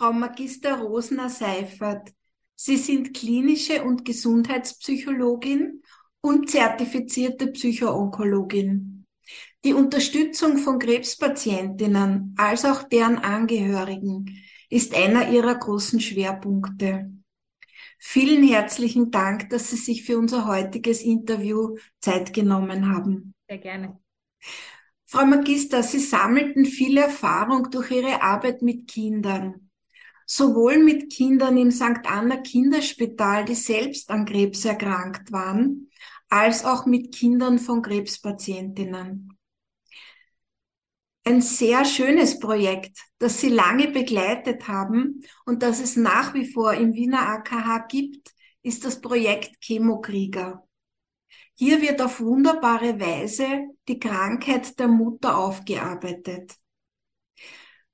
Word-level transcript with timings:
Frau 0.00 0.14
Magister 0.14 0.78
Rosner 0.78 1.28
Seifert. 1.28 2.14
Sie 2.54 2.78
sind 2.78 3.12
klinische 3.12 3.84
und 3.84 4.06
Gesundheitspsychologin 4.06 5.82
und 6.22 6.48
zertifizierte 6.48 7.48
Psychoonkologin. 7.48 9.04
Die 9.62 9.74
Unterstützung 9.74 10.56
von 10.56 10.78
Krebspatientinnen 10.78 12.34
als 12.38 12.64
auch 12.64 12.84
deren 12.84 13.18
Angehörigen 13.18 14.42
ist 14.70 14.94
einer 14.94 15.28
ihrer 15.28 15.56
großen 15.56 16.00
Schwerpunkte. 16.00 17.12
Vielen 17.98 18.48
herzlichen 18.48 19.10
Dank, 19.10 19.50
dass 19.50 19.68
Sie 19.68 19.76
sich 19.76 20.04
für 20.04 20.18
unser 20.18 20.46
heutiges 20.46 21.02
Interview 21.02 21.76
Zeit 22.00 22.32
genommen 22.32 22.90
haben. 22.90 23.34
Sehr 23.46 23.58
gerne. 23.58 24.00
Frau 25.04 25.26
Magister, 25.26 25.82
Sie 25.82 26.00
sammelten 26.00 26.64
viel 26.64 26.96
Erfahrung 26.96 27.70
durch 27.70 27.90
Ihre 27.90 28.22
Arbeit 28.22 28.62
mit 28.62 28.88
Kindern. 28.88 29.69
Sowohl 30.32 30.78
mit 30.78 31.12
Kindern 31.12 31.56
im 31.56 31.72
St. 31.72 32.06
Anna 32.06 32.36
Kinderspital, 32.36 33.44
die 33.44 33.56
selbst 33.56 34.10
an 34.10 34.24
Krebs 34.24 34.64
erkrankt 34.64 35.32
waren, 35.32 35.90
als 36.28 36.64
auch 36.64 36.86
mit 36.86 37.12
Kindern 37.12 37.58
von 37.58 37.82
Krebspatientinnen. 37.82 39.36
Ein 41.24 41.40
sehr 41.42 41.84
schönes 41.84 42.38
Projekt, 42.38 42.96
das 43.18 43.40
Sie 43.40 43.48
lange 43.48 43.88
begleitet 43.88 44.68
haben 44.68 45.24
und 45.46 45.64
das 45.64 45.80
es 45.80 45.96
nach 45.96 46.32
wie 46.32 46.46
vor 46.46 46.74
im 46.74 46.94
Wiener 46.94 47.26
AKH 47.28 47.86
gibt, 47.88 48.32
ist 48.62 48.84
das 48.84 49.00
Projekt 49.00 49.60
Chemokrieger. 49.60 50.64
Hier 51.54 51.82
wird 51.82 52.00
auf 52.00 52.20
wunderbare 52.20 53.00
Weise 53.00 53.62
die 53.88 53.98
Krankheit 53.98 54.78
der 54.78 54.86
Mutter 54.86 55.36
aufgearbeitet. 55.36 56.54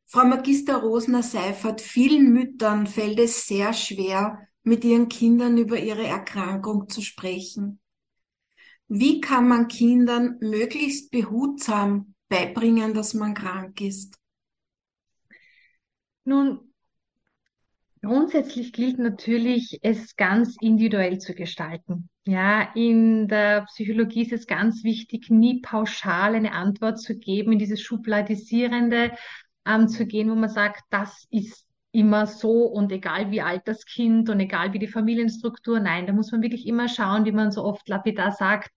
Frau 0.09 0.25
Magister 0.25 0.77
Rosner 0.77 1.25
Seifert, 1.25 1.81
vielen 1.81 2.33
Müttern 2.33 2.87
fällt 2.87 3.19
es 3.19 3.47
sehr 3.49 3.73
schwer, 3.73 4.47
mit 4.63 4.85
ihren 4.85 5.09
Kindern 5.09 5.59
über 5.59 5.79
ihre 5.79 6.07
Erkrankung 6.07 6.89
zu 6.89 7.03
sprechen. 7.03 7.81
Wie 8.87 9.21
kann 9.21 9.49
man 9.49 9.67
Kindern 9.67 10.37
möglichst 10.41 11.11
behutsam 11.11 12.15
beibringen, 12.29 12.95
dass 12.95 13.15
man 13.15 13.35
krank 13.35 13.81
ist? 13.81 14.17
Nun, 16.25 16.73
grundsätzlich 18.01 18.73
gilt 18.73 19.01
natürlich, 19.01 19.81
es 19.83 20.15
ganz 20.15 20.57
individuell 20.61 21.19
zu 21.19 21.35
gestalten. 21.35 22.09
Ja, 22.25 22.73
in 22.75 23.27
der 23.27 23.65
Psychologie 23.67 24.23
ist 24.23 24.33
es 24.33 24.47
ganz 24.47 24.85
wichtig, 24.85 25.31
nie 25.31 25.61
pauschal 25.61 26.37
eine 26.37 26.53
Antwort 26.53 27.01
zu 27.01 27.17
geben 27.17 27.53
in 27.53 27.59
dieses 27.59 27.81
Schubladisierende 27.81 29.13
ähm, 29.67 29.89
zu 29.89 30.07
gehen, 30.07 30.31
wo 30.31 30.35
man 30.35 30.49
sagt, 30.49 30.83
das 30.91 31.27
ist 31.31 31.67
immer 31.93 32.27
so 32.27 32.65
und 32.67 32.93
egal 32.93 33.31
wie 33.31 33.41
alt 33.41 33.63
das 33.67 33.87
Kind 33.87 34.29
und 34.29 34.39
egal 34.41 34.73
wie 34.73 34.79
die 34.79 34.87
Familienstruktur. 34.87 35.81
Nein, 35.81 36.07
da 36.07 36.13
muss 36.13 36.31
man 36.31 36.43
wirklich 36.43 36.67
immer 36.67 36.89
schauen, 36.89 37.25
wie 37.25 37.33
man 37.33 37.51
so 37.53 37.65
oft 37.65 37.89
lapidar 37.89 38.33
sagt, 38.33 38.71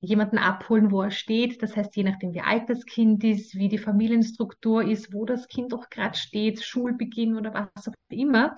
jemanden 0.00 0.38
abholen, 0.38 0.90
wo 0.90 1.02
er 1.02 1.10
steht. 1.10 1.62
Das 1.62 1.76
heißt, 1.76 1.94
je 1.96 2.04
nachdem, 2.04 2.34
wie 2.34 2.40
alt 2.40 2.68
das 2.68 2.84
Kind 2.86 3.22
ist, 3.24 3.54
wie 3.54 3.68
die 3.68 3.78
Familienstruktur 3.78 4.82
ist, 4.84 5.12
wo 5.12 5.24
das 5.24 5.48
Kind 5.48 5.72
auch 5.74 5.90
gerade 5.90 6.18
steht, 6.18 6.62
Schulbeginn 6.62 7.36
oder 7.36 7.70
was 7.74 7.88
auch 7.88 7.94
immer. 8.08 8.56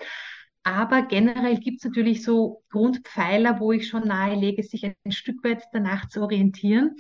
Aber 0.63 1.03
generell 1.03 1.59
gibt 1.59 1.79
es 1.79 1.85
natürlich 1.85 2.23
so 2.23 2.63
Grundpfeiler, 2.71 3.61
wo 3.61 3.73
ich 3.73 3.87
schon 3.87 4.09
nahelege, 4.09 4.63
sich 4.63 4.87
ein 4.87 5.13
Stück 5.13 5.45
weit 5.45 5.63
danach 5.73 6.09
zu 6.09 6.23
orientieren. 6.23 6.97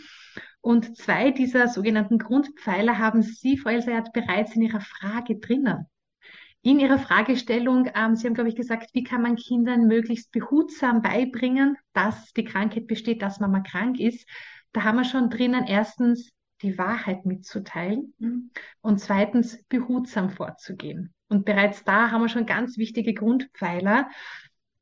Und 0.65 0.97
zwei 0.97 1.31
dieser 1.31 1.69
sogenannten 1.69 2.19
Grundpfeiler 2.19 2.97
haben 2.97 3.20
Sie, 3.20 3.59
Frau 3.59 3.69
Elsayat, 3.69 4.15
bereits 4.15 4.57
in 4.57 4.62
Ihrer 4.62 4.81
Frage 4.81 5.39
drinnen. 5.39 5.84
In 6.62 6.81
Ihrer 6.81 6.98
Fragestellung, 6.98 7.91
ähm, 7.95 8.17
Sie 8.17 8.27
haben, 8.27 8.33
glaube 8.33 8.48
ich, 8.48 8.57
gesagt, 8.57 8.89
wie 8.95 9.03
kann 9.03 9.20
man 9.20 9.37
Kindern 9.37 9.87
möglichst 9.89 10.33
behutsam 10.33 11.03
beibringen, 11.03 11.77
dass 11.92 12.33
die 12.33 12.45
Krankheit 12.45 12.87
besteht, 12.87 13.20
dass 13.20 13.41
man 13.41 13.51
mal 13.51 13.61
krank 13.61 14.01
ist. 14.01 14.27
Da 14.73 14.85
haben 14.85 14.97
wir 14.97 15.05
schon 15.05 15.29
drinnen 15.29 15.67
erstens 15.67 16.33
die 16.63 16.79
Wahrheit 16.79 17.27
mitzuteilen 17.27 18.14
mhm. 18.19 18.51
und 18.81 19.01
zweitens 19.01 19.63
behutsam 19.69 20.31
vorzugehen. 20.31 21.13
Und 21.29 21.45
bereits 21.45 21.85
da 21.85 22.11
haben 22.11 22.23
wir 22.23 22.31
schon 22.31 22.46
ganz 22.46 22.79
wichtige 22.79 23.13
Grundpfeiler. 23.13 24.08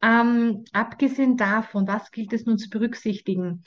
Ähm, 0.01 0.63
abgesehen 0.73 1.37
davon, 1.37 1.89
was 1.89 2.13
gilt 2.13 2.33
es 2.33 2.47
nun 2.47 2.59
zu 2.59 2.71
berücksichtigen? 2.71 3.65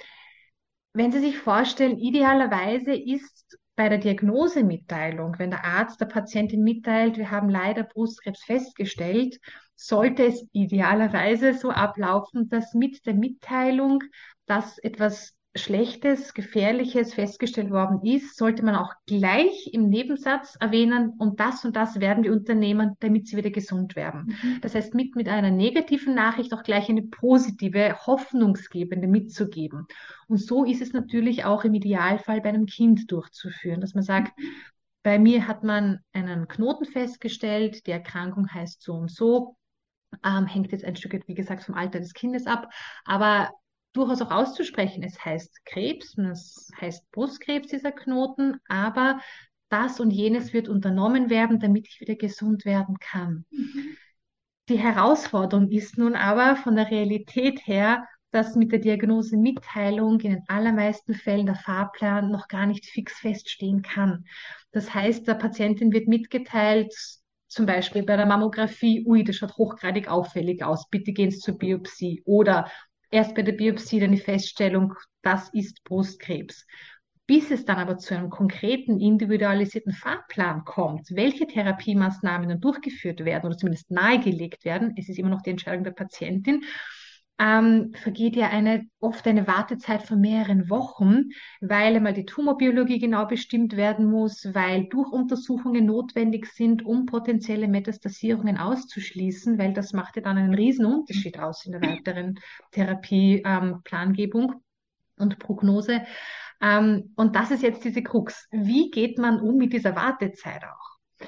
Wenn 0.96 1.12
Sie 1.12 1.20
sich 1.20 1.38
vorstellen, 1.38 1.98
idealerweise 1.98 2.96
ist 2.96 3.60
bei 3.76 3.90
der 3.90 3.98
Diagnosemitteilung, 3.98 5.36
wenn 5.38 5.50
der 5.50 5.66
Arzt 5.66 6.00
der 6.00 6.06
Patientin 6.06 6.64
mitteilt, 6.64 7.18
wir 7.18 7.32
haben 7.32 7.50
leider 7.50 7.84
Brustkrebs 7.84 8.42
festgestellt, 8.46 9.38
sollte 9.76 10.24
es 10.24 10.48
idealerweise 10.54 11.54
so 11.54 11.70
ablaufen, 11.70 12.48
dass 12.48 12.74
mit 12.74 13.06
der 13.06 13.14
Mitteilung, 13.14 14.04
dass 14.46 14.78
etwas 14.78 15.36
Schlechtes, 15.58 16.34
Gefährliches 16.34 17.14
festgestellt 17.14 17.72
worden 17.72 18.02
ist, 18.06 18.36
sollte 18.36 18.64
man 18.64 18.76
auch 18.76 18.94
gleich 19.06 19.70
im 19.72 19.90
Nebensatz 19.90 20.58
erwähnen, 20.60 21.14
und 21.18 21.40
das 21.40 21.64
und 21.64 21.78
das 21.78 22.02
werden 22.02 22.26
wir 22.26 22.34
unternehmen, 22.34 22.96
damit 23.00 23.28
sie 23.28 23.38
wieder 23.38 23.52
gesund 23.52 23.96
werden. 23.96 24.36
Mhm. 24.44 24.60
Das 24.62 24.76
heißt, 24.76 24.94
mit, 24.94 25.16
mit 25.16 25.30
einer 25.30 25.52
negativen 25.52 26.14
Nachricht 26.14 26.54
auch 26.54 26.64
gleich 26.64 26.90
eine 26.90 27.04
positive, 27.04 27.96
hoffnungsgebende 28.06 29.08
mitzugeben. 29.08 29.88
Und 30.28 30.42
so 30.42 30.66
ist 30.66 30.82
es 30.82 30.92
natürlich 30.92 31.46
auch 31.46 31.64
im 31.64 31.74
Idealfall 31.74 32.42
bei 32.42 32.50
einem 32.50 32.66
Kind 32.66 33.10
durchzuführen, 33.10 33.80
dass 33.80 33.94
man 33.94 34.04
sagt, 34.04 34.38
mhm. 34.38 34.44
bei 35.04 35.18
mir 35.20 35.48
hat 35.48 35.64
man 35.64 36.00
einen 36.12 36.50
Knoten 36.50 36.86
festgestellt, 36.86 37.88
die 37.88 37.92
Erkrankung 37.92 38.54
heißt 38.54 38.82
so 38.82 38.94
und 38.94 39.10
so, 39.10 39.56
ähm, 40.26 40.48
hängt 40.48 40.74
jetzt 40.74 40.84
ein 40.84 40.98
Stück, 40.98 41.18
wie 41.28 41.34
gesagt, 41.34 41.64
vom 41.64 41.76
Alter 41.76 42.00
des 42.00 42.14
Kindes 42.14 42.46
ab, 42.46 42.70
aber 43.06 43.52
durchaus 43.96 44.22
auch 44.22 44.32
auszusprechen. 44.32 45.04
Es 45.04 45.24
heißt 45.24 45.66
Krebs, 45.66 46.18
es 46.18 46.72
heißt 46.80 47.10
Brustkrebs, 47.12 47.70
dieser 47.70 47.92
Knoten, 47.92 48.60
aber 48.68 49.20
das 49.70 50.00
und 50.00 50.12
jenes 50.12 50.54
wird 50.54 50.70
unternommen 50.70 51.30
werden, 51.30 51.60
damit 51.60 51.88
ich 51.88 52.00
wieder 52.02 52.16
gesund 52.16 52.66
werden 52.66 52.98
kann. 53.00 53.46
Mhm. 53.52 53.98
Die 54.70 54.80
Herausforderung 54.80 55.70
ist 55.70 55.98
nun 55.98 56.16
aber 56.16 56.56
von 56.56 56.76
der 56.76 56.90
Realität 56.90 57.68
her, 57.68 58.08
dass 58.32 58.56
mit 58.56 58.72
der 58.72 58.80
Diagnosemitteilung 58.80 60.20
in 60.20 60.32
den 60.32 60.44
allermeisten 60.48 61.14
Fällen 61.14 61.46
der 61.46 61.56
Fahrplan 61.56 62.32
noch 62.32 62.48
gar 62.48 62.66
nicht 62.66 62.86
fix 62.86 63.14
feststehen 63.20 63.82
kann. 63.82 64.26
Das 64.72 64.94
heißt, 64.94 65.28
der 65.28 65.36
Patientin 65.36 65.94
wird 65.94 66.08
mitgeteilt, 66.08 66.94
zum 67.48 67.66
Beispiel 67.66 68.04
bei 68.04 68.18
der 68.18 68.26
Mammographie, 68.26 69.06
ui, 69.06 69.24
das 69.24 69.38
schaut 69.38 69.56
hochgradig 69.56 70.10
auffällig 70.10 70.64
aus, 70.64 70.90
bitte 70.90 71.14
gehen 71.14 71.32
Sie 71.32 71.40
zur 71.40 71.58
Biopsie. 71.58 72.24
Oder 72.26 72.70
erst 73.16 73.34
bei 73.34 73.44
der 73.44 73.54
Biopsie 73.54 74.02
dann 74.02 74.12
die 74.12 74.18
Feststellung, 74.18 74.94
das 75.22 75.50
ist 75.54 75.84
Brustkrebs. 75.86 76.68
Bis 77.28 77.50
es 77.50 77.66
dann 77.66 77.78
aber 77.78 77.98
zu 77.98 78.14
einem 78.14 78.30
konkreten, 78.30 79.00
individualisierten 79.00 79.94
Fahrplan 79.94 80.64
kommt, 80.66 81.10
welche 81.16 81.48
Therapiemaßnahmen 81.48 82.50
dann 82.50 82.62
durchgeführt 82.62 83.24
werden 83.24 83.48
oder 83.48 83.58
zumindest 83.58 83.90
nahegelegt 83.90 84.66
werden, 84.66 84.94
es 84.98 85.10
ist 85.10 85.18
immer 85.18 85.30
noch 85.30 85.42
die 85.42 85.50
Entscheidung 85.50 85.86
der 85.86 85.92
Patientin, 85.92 86.66
ähm, 87.38 87.94
vergeht 87.94 88.36
ja 88.36 88.50
eine, 88.50 88.86
oft 89.00 89.28
eine 89.28 89.46
Wartezeit 89.46 90.04
von 90.04 90.22
mehreren 90.22 90.70
Wochen, 90.70 91.32
weil 91.60 91.96
einmal 91.96 92.14
die 92.14 92.26
Tumorbiologie 92.26 93.00
genau 93.00 93.26
bestimmt 93.26 93.76
werden 93.76 94.06
muss, 94.10 94.48
weil 94.54 94.88
Durchuntersuchungen 94.88 95.86
notwendig 95.86 96.46
sind, 96.48 96.86
um 96.86 97.06
potenzielle 97.06 97.68
Metastasierungen 97.68 98.58
auszuschließen, 98.58 99.58
weil 99.58 99.74
das 99.74 99.92
macht 99.92 100.16
ja 100.16 100.22
dann 100.22 100.38
einen 100.38 100.54
riesen 100.54 100.86
Unterschied 100.86 101.38
aus 101.38 101.66
in 101.66 101.74
der 101.74 101.82
weiteren 101.82 102.40
Therapieplangebung 102.72 104.52
ähm, 104.52 104.62
und 105.18 105.40
Prognose. 105.40 106.04
Ähm, 106.62 107.12
und 107.16 107.36
das 107.36 107.52
ist 107.52 107.64
jetzt 107.64 107.84
diese 107.84 108.02
Krux. 108.02 108.48
Wie 108.52 108.90
geht 108.92 109.18
man 109.18 109.42
um 109.42 109.58
mit 109.58 109.74
dieser 109.74 109.96
Wartezeit 109.96 110.64
auch? 110.64 111.28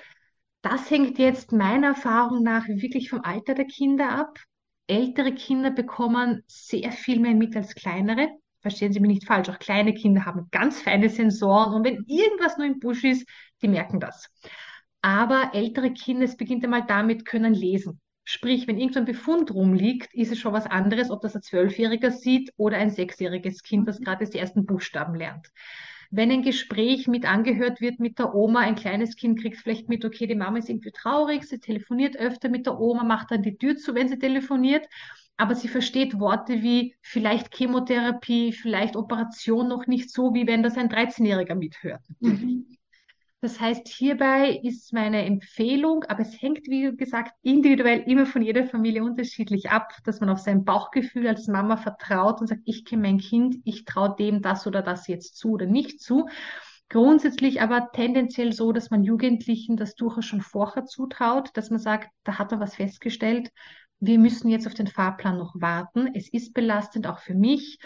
Das 0.61 0.89
hängt 0.89 1.19
jetzt 1.19 1.51
meiner 1.51 1.87
Erfahrung 1.87 2.43
nach 2.43 2.67
wirklich 2.67 3.09
vom 3.09 3.21
Alter 3.21 3.53
der 3.53 3.65
Kinder 3.65 4.09
ab 4.09 4.39
ältere 4.87 5.33
Kinder 5.33 5.71
bekommen 5.71 6.43
sehr 6.47 6.91
viel 6.91 7.19
mehr 7.19 7.33
mit 7.33 7.55
als 7.55 7.75
kleinere. 7.75 8.29
Verstehen 8.61 8.91
Sie 8.91 8.99
mich 8.99 9.09
nicht 9.09 9.27
falsch, 9.27 9.49
auch 9.49 9.59
kleine 9.59 9.93
Kinder 9.93 10.25
haben 10.25 10.47
ganz 10.51 10.81
feine 10.81 11.09
Sensoren 11.09 11.73
und 11.73 11.85
wenn 11.85 12.03
irgendwas 12.07 12.57
nur 12.57 12.67
im 12.67 12.79
Busch 12.79 13.03
ist, 13.03 13.27
die 13.61 13.67
merken 13.67 13.99
das. 13.99 14.29
Aber 15.01 15.51
ältere 15.53 15.93
Kinder, 15.93 16.25
es 16.25 16.35
beginnt 16.37 16.63
einmal 16.63 16.85
damit, 16.85 17.25
können 17.25 17.53
lesen. 17.53 18.01
Sprich, 18.23 18.67
wenn 18.67 18.77
irgendein 18.77 19.05
Befund 19.05 19.53
rumliegt, 19.53 20.13
ist 20.13 20.33
es 20.33 20.39
schon 20.39 20.51
was 20.51 20.65
anderes, 20.65 21.11
ob 21.11 21.21
das 21.21 21.35
ein 21.35 21.41
Zwölfjähriger 21.41 22.11
sieht 22.11 22.51
oder 22.57 22.77
ein 22.77 22.89
sechsjähriges 22.89 23.63
Kind, 23.63 23.87
das 23.87 24.01
gerade 24.01 24.25
die 24.27 24.37
ersten 24.37 24.65
Buchstaben 24.65 25.15
lernt. 25.15 25.47
Wenn 26.11 26.31
ein 26.31 26.41
Gespräch 26.41 27.07
mit 27.07 27.25
angehört 27.25 27.81
wird 27.81 27.99
mit 27.99 28.19
der 28.19 28.33
Oma, 28.33 28.59
ein 28.59 28.75
kleines 28.75 29.15
Kind 29.15 29.39
kriegt 29.41 29.57
vielleicht 29.57 29.89
mit, 29.89 30.05
okay, 30.05 30.27
die 30.27 30.35
Mama 30.35 30.57
ist 30.57 30.69
irgendwie 30.69 30.91
traurig, 30.91 31.43
sie 31.43 31.59
telefoniert 31.59 32.15
öfter 32.17 32.49
mit 32.49 32.65
der 32.65 32.79
Oma, 32.79 33.03
macht 33.03 33.31
dann 33.31 33.43
die 33.43 33.57
Tür 33.57 33.75
zu, 33.75 33.95
wenn 33.95 34.07
sie 34.07 34.19
telefoniert, 34.19 34.87
aber 35.37 35.55
sie 35.55 35.67
versteht 35.67 36.19
Worte 36.19 36.63
wie 36.63 36.95
vielleicht 37.01 37.55
Chemotherapie, 37.55 38.53
vielleicht 38.53 38.95
Operation 38.95 39.67
noch 39.67 39.85
nicht 39.87 40.11
so, 40.11 40.33
wie 40.33 40.47
wenn 40.47 40.63
das 40.63 40.77
ein 40.77 40.89
13-Jähriger 40.89 41.55
mithört. 41.55 42.01
Mhm. 42.19 42.76
Das 43.39 43.59
heißt, 43.59 43.87
hierbei 43.87 44.59
ist 44.63 44.93
meine 44.93 45.23
Empfehlung, 45.23 46.03
aber 46.05 46.21
es 46.21 46.41
hängt, 46.41 46.67
wie 46.67 46.95
gesagt, 46.97 47.33
individuell 47.43 47.99
immer 48.07 48.25
von 48.25 48.41
jeder 48.41 48.65
Familie 48.65 49.03
unterschiedlich 49.03 49.69
ab, 49.69 49.93
dass 50.05 50.19
man 50.19 50.29
auf 50.29 50.39
sein 50.39 50.65
Bauchgefühl 50.65 51.27
als 51.27 51.47
Mama 51.47 51.77
vertraut 51.77 52.41
und 52.41 52.47
sagt, 52.47 52.61
ich 52.65 52.83
kenne 52.83 53.03
mein 53.03 53.19
Kind, 53.19 53.57
ich 53.63 53.85
traue 53.85 54.15
dem 54.17 54.41
das 54.41 54.65
oder 54.65 54.81
das 54.81 55.07
jetzt 55.07 55.37
zu 55.37 55.51
oder 55.51 55.67
nicht 55.67 56.01
zu. 56.01 56.27
Grundsätzlich 56.89 57.61
aber 57.61 57.91
tendenziell 57.91 58.53
so, 58.53 58.71
dass 58.71 58.89
man 58.89 59.03
Jugendlichen 59.03 59.77
das 59.77 59.93
durchaus 59.93 60.25
schon 60.25 60.41
vorher 60.41 60.85
zutraut, 60.85 61.49
dass 61.53 61.69
man 61.69 61.79
sagt, 61.79 62.09
da 62.23 62.39
hat 62.39 62.51
er 62.53 62.59
was 62.59 62.75
festgestellt, 62.75 63.51
wir 63.99 64.19
müssen 64.19 64.49
jetzt 64.49 64.67
auf 64.67 64.73
den 64.73 64.87
Fahrplan 64.87 65.37
noch 65.37 65.53
warten. 65.55 66.09
Es 66.13 66.31
ist 66.31 66.53
belastend 66.53 67.07
auch 67.07 67.19
für 67.19 67.33
mich. 67.33 67.79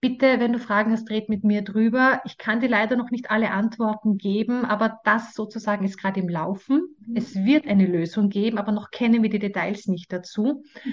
Bitte, 0.00 0.40
wenn 0.40 0.54
du 0.54 0.58
Fragen 0.58 0.92
hast, 0.92 1.10
red 1.10 1.28
mit 1.28 1.44
mir 1.44 1.62
drüber. 1.62 2.22
Ich 2.24 2.38
kann 2.38 2.60
dir 2.60 2.70
leider 2.70 2.96
noch 2.96 3.10
nicht 3.10 3.30
alle 3.30 3.50
Antworten 3.50 4.16
geben, 4.16 4.64
aber 4.64 4.98
das 5.04 5.34
sozusagen 5.34 5.84
ist 5.84 5.98
gerade 5.98 6.20
im 6.20 6.28
Laufen. 6.28 6.96
Mhm. 7.06 7.16
Es 7.16 7.34
wird 7.34 7.66
eine 7.66 7.86
Lösung 7.86 8.30
geben, 8.30 8.56
aber 8.56 8.72
noch 8.72 8.90
kennen 8.90 9.22
wir 9.22 9.28
die 9.28 9.38
Details 9.38 9.86
nicht 9.88 10.10
dazu. 10.10 10.64
Mhm. 10.84 10.92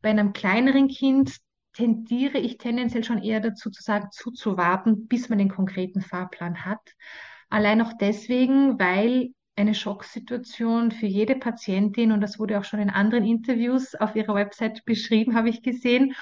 Bei 0.00 0.10
einem 0.10 0.32
kleineren 0.32 0.88
Kind 0.88 1.36
tendiere 1.74 2.38
ich 2.38 2.56
tendenziell 2.56 3.04
schon 3.04 3.22
eher 3.22 3.40
dazu 3.40 3.70
zu 3.70 3.82
sagen, 3.82 4.08
zuzuwarten, 4.10 5.06
bis 5.06 5.28
man 5.28 5.38
den 5.38 5.50
konkreten 5.50 6.00
Fahrplan 6.00 6.64
hat. 6.64 6.80
Allein 7.50 7.82
auch 7.82 7.92
deswegen, 8.00 8.78
weil 8.78 9.32
eine 9.56 9.74
Schocksituation 9.74 10.92
für 10.92 11.06
jede 11.06 11.36
Patientin, 11.36 12.12
und 12.12 12.22
das 12.22 12.38
wurde 12.38 12.58
auch 12.58 12.64
schon 12.64 12.80
in 12.80 12.90
anderen 12.90 13.24
Interviews 13.24 13.94
auf 13.94 14.16
ihrer 14.16 14.34
Website 14.34 14.84
beschrieben, 14.86 15.34
habe 15.34 15.50
ich 15.50 15.62
gesehen, 15.62 16.14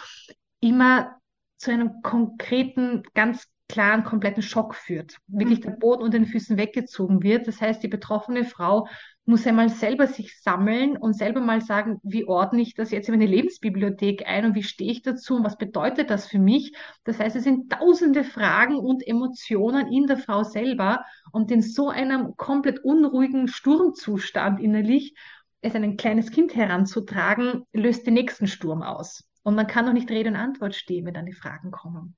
immer 0.61 1.17
zu 1.65 1.73
einem 1.73 2.03
konkreten, 2.03 3.03
ganz 3.15 3.49
klaren, 3.69 4.05
kompletten 4.05 4.43
Schock 4.43 4.75
führt. 4.75 5.17
Wirklich 5.27 5.61
der 5.61 5.73
mhm. 5.73 5.79
Boden 5.79 6.03
unter 6.03 6.19
den 6.19 6.27
Füßen 6.27 6.59
weggezogen 6.59 7.23
wird. 7.23 7.49
Das 7.49 7.61
heißt, 7.61 7.83
die 7.83 7.89
betroffene 7.89 8.45
Frau 8.45 8.87
muss 9.25 9.47
einmal 9.47 9.71
selber 9.71 10.07
sich 10.07 10.39
sammeln 10.43 10.99
und 10.99 11.15
selber 11.15 11.41
mal 11.41 11.63
sagen, 11.63 11.99
wie 12.03 12.27
ordne 12.27 12.61
ich 12.61 12.75
das 12.75 12.91
jetzt 12.91 13.09
in 13.09 13.15
meine 13.15 13.31
Lebensbibliothek 13.31 14.27
ein 14.27 14.45
und 14.45 14.55
wie 14.55 14.63
stehe 14.63 14.93
ich 14.93 15.01
dazu 15.01 15.37
und 15.37 15.45
was 15.45 15.57
bedeutet 15.57 16.11
das 16.11 16.27
für 16.27 16.39
mich? 16.39 16.77
Das 17.05 17.19
heißt, 17.19 17.35
es 17.37 17.45
sind 17.45 17.73
tausende 17.73 18.23
Fragen 18.23 18.77
und 18.77 19.07
Emotionen 19.07 19.91
in 19.91 20.07
der 20.07 20.19
Frau 20.19 20.45
selber 20.45 21.03
und 21.33 21.51
in 21.51 21.63
so 21.63 21.89
einem 21.89 22.37
komplett 22.37 22.85
unruhigen 22.85 23.49
Sturmzustand 23.49 24.61
innerlich, 24.61 25.15
es 25.63 25.75
ein 25.75 25.97
kleines 25.97 26.31
Kind 26.31 26.55
heranzutragen, 26.55 27.65
löst 27.73 28.07
den 28.07 28.13
nächsten 28.13 28.47
Sturm 28.47 28.83
aus. 28.83 29.25
Und 29.45 29.55
man 29.55 29.69
kann 29.69 29.89
auch 29.89 29.93
nicht 29.93 30.11
Rede 30.11 30.31
und 30.31 30.37
Antwort 30.37 30.75
stehen, 30.75 31.07
wenn 31.07 31.15
dann 31.15 31.27
die 31.27 31.33
Fragen 31.33 31.71
kommen. 31.71 32.17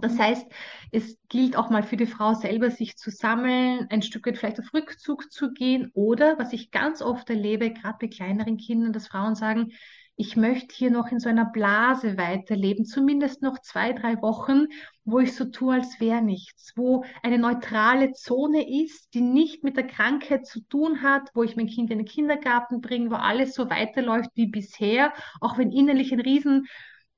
Das 0.00 0.14
mhm. 0.14 0.18
heißt, 0.18 0.46
es 0.92 1.18
gilt 1.28 1.56
auch 1.56 1.68
mal 1.68 1.82
für 1.82 1.96
die 1.96 2.06
Frau 2.06 2.34
selber, 2.34 2.70
sich 2.70 2.96
zu 2.96 3.10
sammeln, 3.10 3.86
ein 3.90 4.02
Stück 4.02 4.26
weit 4.26 4.38
vielleicht 4.38 4.58
auf 4.58 4.72
Rückzug 4.72 5.30
zu 5.30 5.52
gehen 5.52 5.90
oder, 5.92 6.38
was 6.38 6.52
ich 6.54 6.70
ganz 6.70 7.02
oft 7.02 7.28
erlebe, 7.28 7.70
gerade 7.70 7.98
bei 8.00 8.08
kleineren 8.08 8.56
Kindern, 8.56 8.92
dass 8.94 9.08
Frauen 9.08 9.34
sagen, 9.34 9.72
ich 10.16 10.36
möchte 10.36 10.74
hier 10.74 10.90
noch 10.90 11.10
in 11.10 11.18
so 11.18 11.28
einer 11.28 11.44
Blase 11.44 12.16
weiterleben, 12.16 12.84
zumindest 12.84 13.42
noch 13.42 13.58
zwei, 13.60 13.92
drei 13.92 14.20
Wochen, 14.22 14.66
wo 15.04 15.18
ich 15.18 15.34
so 15.34 15.46
tue, 15.46 15.74
als 15.74 15.98
wäre 16.00 16.22
nichts, 16.22 16.72
wo 16.76 17.04
eine 17.22 17.38
neutrale 17.38 18.12
Zone 18.12 18.82
ist, 18.82 19.12
die 19.14 19.20
nicht 19.20 19.64
mit 19.64 19.76
der 19.76 19.86
Krankheit 19.86 20.46
zu 20.46 20.60
tun 20.60 21.02
hat, 21.02 21.30
wo 21.34 21.42
ich 21.42 21.56
mein 21.56 21.66
Kind 21.66 21.90
in 21.90 21.98
den 21.98 22.06
Kindergarten 22.06 22.80
bringe, 22.80 23.10
wo 23.10 23.16
alles 23.16 23.54
so 23.54 23.68
weiterläuft 23.70 24.30
wie 24.34 24.46
bisher, 24.46 25.12
auch 25.40 25.58
wenn 25.58 25.72
innerlich 25.72 26.12
ein 26.12 26.20
riesen 26.20 26.66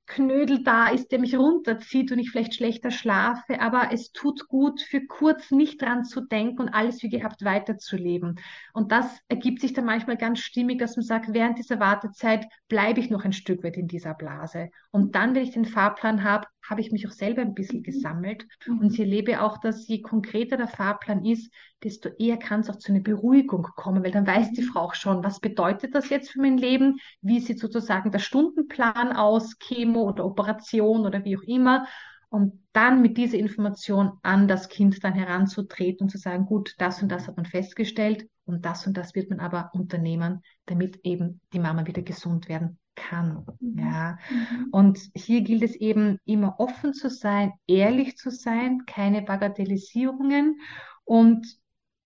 Knödel 0.07 0.63
da 0.63 0.87
ist, 0.87 1.11
der 1.11 1.19
mich 1.19 1.37
runterzieht 1.37 2.11
und 2.11 2.19
ich 2.19 2.31
vielleicht 2.31 2.55
schlechter 2.55 2.91
schlafe, 2.91 3.59
aber 3.59 3.89
es 3.91 4.11
tut 4.13 4.47
gut, 4.47 4.81
für 4.81 5.05
kurz 5.05 5.51
nicht 5.51 5.81
dran 5.81 6.05
zu 6.05 6.21
denken 6.21 6.61
und 6.61 6.69
alles 6.69 7.03
wie 7.03 7.09
gehabt 7.09 7.43
weiterzuleben. 7.43 8.39
Und 8.73 8.91
das 8.91 9.19
ergibt 9.27 9.61
sich 9.61 9.73
dann 9.73 9.85
manchmal 9.85 10.17
ganz 10.17 10.39
stimmig, 10.39 10.79
dass 10.79 10.95
man 10.95 11.05
sagt, 11.05 11.33
während 11.33 11.59
dieser 11.59 11.79
Wartezeit 11.79 12.47
bleibe 12.69 13.01
ich 13.01 13.09
noch 13.09 13.25
ein 13.25 13.33
Stück 13.33 13.63
weit 13.63 13.77
in 13.77 13.87
dieser 13.87 14.13
Blase. 14.13 14.69
Und 14.91 15.15
dann, 15.15 15.35
wenn 15.35 15.43
ich 15.43 15.51
den 15.51 15.65
Fahrplan 15.65 16.23
habe, 16.23 16.47
habe 16.69 16.81
ich 16.81 16.91
mich 16.91 17.07
auch 17.07 17.11
selber 17.11 17.41
ein 17.41 17.53
bisschen 17.53 17.79
mhm. 17.79 17.83
gesammelt. 17.83 18.45
Mhm. 18.65 18.79
Und 18.79 18.93
ich 18.93 18.99
erlebe 18.99 19.41
auch, 19.41 19.57
dass 19.57 19.87
je 19.87 20.01
konkreter 20.01 20.57
der 20.57 20.67
Fahrplan 20.67 21.25
ist, 21.25 21.53
desto 21.83 22.09
eher 22.17 22.37
kann 22.37 22.61
es 22.61 22.69
auch 22.69 22.77
zu 22.77 22.91
einer 22.91 23.01
Beruhigung 23.01 23.63
kommen, 23.75 24.03
weil 24.03 24.11
dann 24.11 24.27
weiß 24.27 24.51
die 24.51 24.61
mhm. 24.61 24.67
Frau 24.67 24.81
auch 24.81 24.95
schon, 24.95 25.23
was 25.23 25.39
bedeutet 25.39 25.95
das 25.95 26.09
jetzt 26.09 26.31
für 26.31 26.41
mein 26.41 26.57
Leben, 26.57 26.99
wie 27.21 27.39
sieht 27.39 27.59
sozusagen 27.59 28.11
der 28.11 28.19
Stundenplan 28.19 29.13
aus, 29.13 29.57
Chemo 29.59 30.03
oder 30.03 30.25
Operation 30.25 31.05
oder 31.05 31.23
wie 31.23 31.37
auch 31.37 31.43
immer. 31.43 31.87
Und 32.29 32.61
dann 32.73 33.01
mit 33.01 33.17
dieser 33.17 33.37
Information 33.37 34.11
an 34.21 34.49
das 34.49 34.67
Kind 34.67 35.01
dann 35.03 35.13
heranzutreten 35.13 36.05
und 36.05 36.09
zu 36.09 36.17
sagen, 36.17 36.45
gut, 36.45 36.75
das 36.77 37.01
und 37.01 37.09
das 37.09 37.27
hat 37.27 37.37
man 37.37 37.45
festgestellt 37.45 38.27
und 38.45 38.65
das 38.65 38.85
und 38.85 38.97
das 38.97 39.15
wird 39.15 39.29
man 39.29 39.39
aber 39.39 39.69
unternehmen, 39.73 40.41
damit 40.65 40.99
eben 41.03 41.39
die 41.53 41.59
Mama 41.59 41.87
wieder 41.87 42.01
gesund 42.01 42.49
werden 42.49 42.77
kann. 42.97 43.45
Mhm. 43.61 43.79
Ja. 43.79 44.17
Mhm. 44.29 44.67
Und 44.71 44.99
hier 45.15 45.41
gilt 45.41 45.63
es 45.63 45.75
eben 45.75 46.19
immer 46.25 46.59
offen 46.59 46.93
zu 46.93 47.09
sein, 47.09 47.53
ehrlich 47.67 48.17
zu 48.17 48.29
sein, 48.29 48.85
keine 48.85 49.21
Bagatellisierungen 49.21 50.59
und 51.05 51.47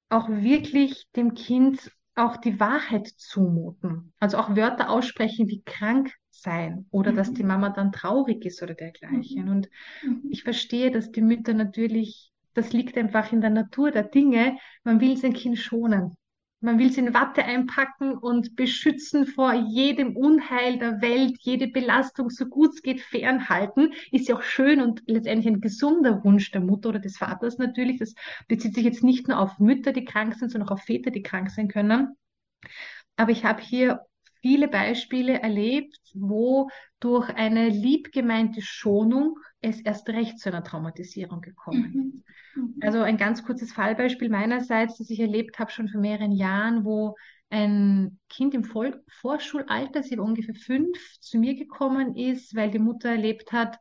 auch 0.10 0.30
wirklich 0.30 1.08
dem 1.16 1.34
Kind 1.34 1.92
auch 2.14 2.38
die 2.38 2.60
Wahrheit 2.60 3.08
zumuten. 3.08 4.14
Also 4.20 4.38
auch 4.38 4.56
Wörter 4.56 4.90
aussprechen 4.90 5.48
wie 5.48 5.64
krank 5.64 6.14
sein 6.30 6.86
oder 6.92 7.14
mhm. 7.14 7.16
dass 7.16 7.34
die 7.34 7.44
Mama 7.44 7.70
dann 7.70 7.92
traurig 7.92 8.46
ist 8.46 8.62
oder 8.62 8.76
dergleichen. 8.76 9.46
Mhm. 9.46 9.52
Und 9.52 9.70
mhm. 10.04 10.24
ich 10.30 10.44
verstehe, 10.44 10.92
dass 10.92 11.12
die 11.12 11.22
Mütter 11.22 11.54
natürlich, 11.54 12.32
das 12.54 12.74
liegt 12.74 12.98
einfach 12.98 13.32
in 13.32 13.42
der 13.42 13.50
Natur 13.50 13.92
der 13.92 14.04
Dinge, 14.04 14.58
man 14.84 15.00
will 15.00 15.18
sein 15.18 15.34
Kind 15.34 15.58
schonen. 15.58 16.18
Man 16.64 16.78
will 16.78 16.92
sie 16.92 17.02
in 17.02 17.14
Watte 17.16 17.44
einpacken 17.44 18.16
und 18.16 18.56
beschützen 18.56 19.26
vor 19.26 19.52
jedem 19.54 20.16
Unheil 20.16 20.78
der 20.78 21.02
Welt, 21.02 21.38
jede 21.40 21.68
Belastung 21.68 22.30
so 22.30 22.46
gut 22.46 22.76
es 22.76 22.84
geht 22.84 23.02
fernhalten. 23.02 23.94
Ist 24.12 24.30
ja 24.30 24.36
auch 24.36 24.44
schön 24.44 24.80
und 24.80 25.02
letztendlich 25.08 25.48
ein 25.48 25.60
gesunder 25.60 26.24
Wunsch 26.24 26.52
der 26.52 26.62
Mutter 26.62 26.90
oder 26.90 27.00
des 27.00 27.18
Vaters 27.18 27.58
natürlich. 27.58 27.98
Das 27.98 28.14
bezieht 28.48 28.76
sich 28.76 28.84
jetzt 28.84 29.04
nicht 29.04 29.28
nur 29.28 29.40
auf 29.40 29.58
Mütter, 29.58 29.92
die 29.92 30.06
krank 30.06 30.36
sind, 30.36 30.52
sondern 30.52 30.70
auch 30.70 30.74
auf 30.74 30.84
Väter, 30.84 31.10
die 31.10 31.24
krank 31.24 31.50
sein 31.50 31.68
können. 31.68 32.16
Aber 33.18 33.32
ich 33.32 33.44
habe 33.44 33.62
hier 33.62 34.02
viele 34.42 34.68
Beispiele 34.68 35.42
erlebt, 35.42 36.00
wo 36.14 36.70
durch 37.00 37.30
eine 37.30 37.70
liebgemeinte 37.70 38.62
Schonung 38.62 39.38
es 39.62 39.80
erst 39.82 40.10
recht 40.10 40.40
zu 40.40 40.50
einer 40.50 40.64
Traumatisierung 40.64 41.42
gekommen 41.42 41.86
ist. 41.86 42.56
Mhm. 42.56 42.64
mhm. 42.64 42.76
Also 42.82 43.02
ein 43.02 43.18
ganz 43.18 43.44
kurzes 43.44 43.72
Fallbeispiel 43.74 44.30
meinerseits, 44.30 44.98
das 44.98 45.10
ich 45.10 45.20
erlebt 45.20 45.60
habe 45.60 45.72
schon 45.72 45.88
vor 45.88 46.02
mehreren 46.02 46.32
Jahren, 46.32 46.84
wo 46.84 47.16
ein 47.50 48.18
Kind 48.30 48.54
im 48.54 48.64
Voll 48.64 49.04
Vorschulalter, 49.10 50.04
sie 50.04 50.18
war 50.18 50.26
ungefähr 50.26 50.56
fünf, 50.56 50.98
zu 51.20 51.38
mir 51.38 51.56
gekommen 51.56 52.16
ist, 52.16 52.56
weil 52.56 52.72
die 52.72 52.80
Mutter 52.80 53.10
erlebt 53.10 53.52
hat, 53.52 53.78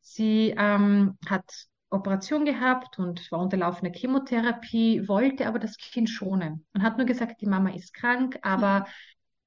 sie 0.00 0.54
ähm, 0.56 1.18
hat 1.28 1.44
Operation 1.90 2.44
gehabt 2.44 2.98
und 2.98 3.30
war 3.30 3.40
unter 3.40 3.56
laufender 3.56 3.92
Chemotherapie, 3.92 5.06
wollte 5.08 5.46
aber 5.46 5.58
das 5.58 5.76
Kind 5.76 6.08
schonen 6.08 6.64
und 6.72 6.82
hat 6.82 6.96
nur 6.96 7.06
gesagt, 7.06 7.40
die 7.40 7.46
Mama 7.46 7.70
ist 7.70 7.92
krank, 7.92 8.38
aber 8.42 8.86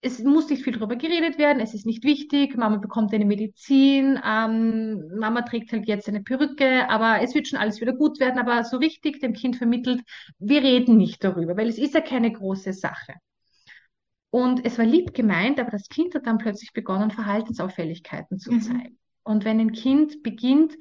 es 0.04 0.20
muss 0.20 0.50
nicht 0.50 0.64
viel 0.64 0.74
darüber 0.74 0.98
geredet 0.98 1.38
werden, 1.38 1.62
es 1.62 1.74
ist 1.74 1.86
nicht 1.86 2.04
wichtig, 2.04 2.58
Mama 2.58 2.78
bekommt 2.78 3.14
eine 3.14 3.26
Medizin, 3.26 4.20
ähm, 4.24 5.02
Mama 5.18 5.44
trägt 5.44 5.72
halt 5.72 5.88
jetzt 5.88 6.10
eine 6.10 6.22
Perücke, 6.22 6.90
aber 6.90 7.22
es 7.22 7.34
wird 7.34 7.48
schon 7.48 7.60
alles 7.60 7.80
wieder 7.80 7.94
gut 7.94 8.20
werden, 8.20 8.38
aber 8.38 8.66
so 8.66 8.78
richtig 8.78 9.22
dem 9.22 9.34
Kind 9.34 9.56
vermittelt, 9.56 10.02
wir 10.40 10.62
reden 10.62 10.98
nicht 10.98 11.24
darüber, 11.24 11.56
weil 11.56 11.70
es 11.70 11.78
ist 11.78 11.94
ja 11.94 12.02
keine 12.02 12.32
große 12.32 12.74
Sache. 12.74 13.14
Und 14.30 14.66
es 14.66 14.78
war 14.78 14.86
lieb 14.86 15.14
gemeint, 15.14 15.60
aber 15.60 15.72
das 15.72 15.88
Kind 15.88 16.16
hat 16.16 16.28
dann 16.28 16.38
plötzlich 16.38 16.74
begonnen, 16.74 17.12
Verhaltensauffälligkeiten 17.12 18.40
zu 18.40 18.52
mhm. 18.52 18.62
zeigen. 18.62 19.00
Und 19.24 19.46
wenn 19.46 19.60
ein 19.60 19.72
Kind 19.72 20.22
beginnt, 20.22 20.76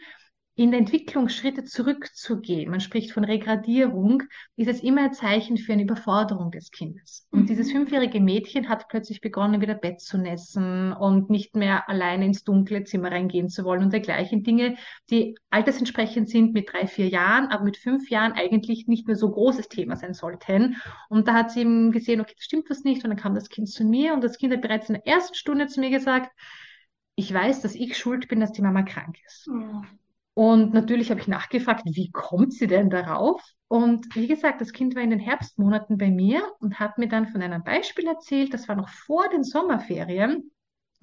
in 0.63 0.71
der 0.71 0.79
Entwicklung 0.79 1.29
Schritte 1.29 1.65
zurückzugehen, 1.65 2.71
man 2.71 2.79
spricht 2.79 3.11
von 3.11 3.25
Regradierung, 3.25 4.23
ist 4.55 4.69
es 4.69 4.81
immer 4.81 5.03
ein 5.03 5.13
Zeichen 5.13 5.57
für 5.57 5.73
eine 5.73 5.83
Überforderung 5.83 6.53
des 6.53 6.71
Kindes. 6.71 7.27
Und 7.33 7.41
mhm. 7.43 7.47
dieses 7.47 7.73
fünfjährige 7.73 8.21
Mädchen 8.21 8.69
hat 8.69 8.87
plötzlich 8.89 9.21
begonnen, 9.21 9.61
wieder 9.61 9.75
Bett 9.75 10.01
zu 10.01 10.19
nässen 10.19 10.93
und 10.93 11.31
nicht 11.31 11.57
mehr 11.57 11.89
alleine 11.89 12.27
ins 12.27 12.45
dunkle 12.45 12.85
Zimmer 12.85 13.11
reingehen 13.11 13.49
zu 13.49 13.65
wollen 13.65 13.83
und 13.83 13.93
dergleichen 13.93 14.45
Dinge, 14.45 14.77
die 15.11 15.35
altersentsprechend 15.51 16.29
sind 16.29 16.55
mit 16.55 16.73
drei, 16.73 16.87
vier 16.87 17.09
Jahren, 17.09 17.47
aber 17.49 17.65
mit 17.65 17.77
fünf 17.77 18.09
Jahren 18.09 18.31
eigentlich 18.31 18.87
nicht 18.87 19.09
mehr 19.09 19.17
so 19.17 19.33
großes 19.33 19.69
Thema 19.69 19.97
sein 19.97 20.15
sollten. 20.15 20.77
Und 21.09 21.27
da 21.27 21.35
hat 21.35 21.51
sie 21.51 21.63
eben 21.63 21.91
gesehen, 21.91 22.21
okay, 22.21 22.35
das 22.37 22.45
stimmt 22.45 22.71
was 22.71 22.85
nicht. 22.85 23.03
Und 23.03 23.11
dann 23.11 23.19
kam 23.19 23.35
das 23.35 23.49
Kind 23.49 23.69
zu 23.69 23.83
mir 23.83 24.15
und 24.15 24.23
das 24.23 24.39
Kind 24.39 24.53
hat 24.53 24.63
bereits 24.63 24.89
in 24.89 24.95
der 24.95 25.07
ersten 25.09 25.35
Stunde 25.35 25.67
zu 25.67 25.81
mir 25.81 25.91
gesagt, 25.91 26.31
ich 27.17 27.35
weiß, 27.35 27.63
dass 27.63 27.75
ich 27.75 27.99
schuld 27.99 28.29
bin, 28.29 28.39
dass 28.39 28.53
die 28.53 28.63
Mama 28.63 28.83
krank 28.83 29.17
ist. 29.27 29.49
Mhm. 29.49 29.85
Und 30.35 30.73
natürlich 30.73 31.11
habe 31.11 31.21
ich 31.21 31.29
nachgefragt, 31.29 31.83
wie 31.85 32.11
kommt 32.11 32.55
sie 32.55 32.67
denn 32.67 32.89
darauf? 32.91 33.43
Und 33.69 34.15
wie 34.15 34.27
gesagt, 34.27 34.61
das 34.61 34.73
Kind 34.73 34.95
war 34.95 35.03
in 35.03 35.11
den 35.11 35.19
Herbstmonaten 35.19 35.99
bei 35.99 36.11
mir 36.11 36.43
und 36.61 36.81
hat 36.81 36.99
mir 36.99 37.09
dann 37.09 37.29
von 37.29 37.43
einem 37.43 37.63
Beispiel 37.65 38.07
erzählt, 38.07 38.55
das 38.55 38.69
war 38.69 38.77
noch 38.77 38.89
vor 38.89 39.29
den 39.29 39.45
Sommerferien. 39.45 40.51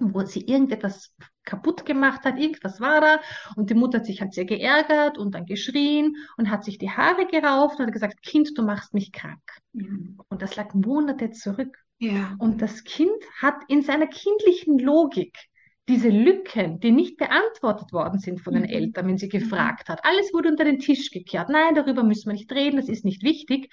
wo 0.00 0.22
sie 0.24 0.40
irgendetwas 0.46 1.14
kaputt 1.44 1.84
gemacht 1.84 2.24
hat, 2.24 2.38
irgendwas 2.38 2.80
war 2.80 3.00
da 3.00 3.20
und 3.56 3.70
die 3.70 3.74
Mutter 3.74 3.98
hat 3.98 4.06
sich 4.06 4.20
halt 4.20 4.32
sehr 4.32 4.46
geärgert 4.46 5.18
und 5.18 5.34
dann 5.34 5.44
geschrien 5.46 6.16
und 6.38 6.50
hat 6.50 6.64
sich 6.64 6.78
die 6.78 6.90
Haare 6.90 7.26
gerauft 7.26 7.78
und 7.78 7.86
hat 7.86 7.92
gesagt, 7.92 8.22
Kind, 8.22 8.56
du 8.56 8.62
machst 8.62 8.94
mich 8.94 9.12
krank. 9.12 9.42
Mhm. 9.72 10.18
Und 10.28 10.42
das 10.42 10.56
lag 10.56 10.72
Monate 10.74 11.30
zurück. 11.32 11.76
Ja. 11.98 12.34
Und 12.38 12.62
das 12.62 12.84
Kind 12.84 13.12
hat 13.40 13.56
in 13.68 13.82
seiner 13.82 14.06
kindlichen 14.06 14.78
Logik 14.78 15.36
diese 15.90 16.08
Lücken, 16.08 16.78
die 16.78 16.92
nicht 16.92 17.16
beantwortet 17.16 17.92
worden 17.92 18.20
sind 18.20 18.40
von 18.40 18.54
den 18.54 18.62
mhm. 18.62 18.68
Eltern, 18.68 19.08
wenn 19.08 19.18
sie 19.18 19.26
mhm. 19.26 19.30
gefragt 19.30 19.88
hat, 19.88 20.04
alles 20.04 20.32
wurde 20.32 20.48
unter 20.48 20.64
den 20.64 20.78
Tisch 20.78 21.10
gekehrt. 21.10 21.48
Nein, 21.48 21.74
darüber 21.74 22.04
müssen 22.04 22.28
wir 22.28 22.34
nicht 22.34 22.52
reden, 22.52 22.76
das 22.76 22.88
ist 22.88 23.04
nicht 23.04 23.24
wichtig. 23.24 23.72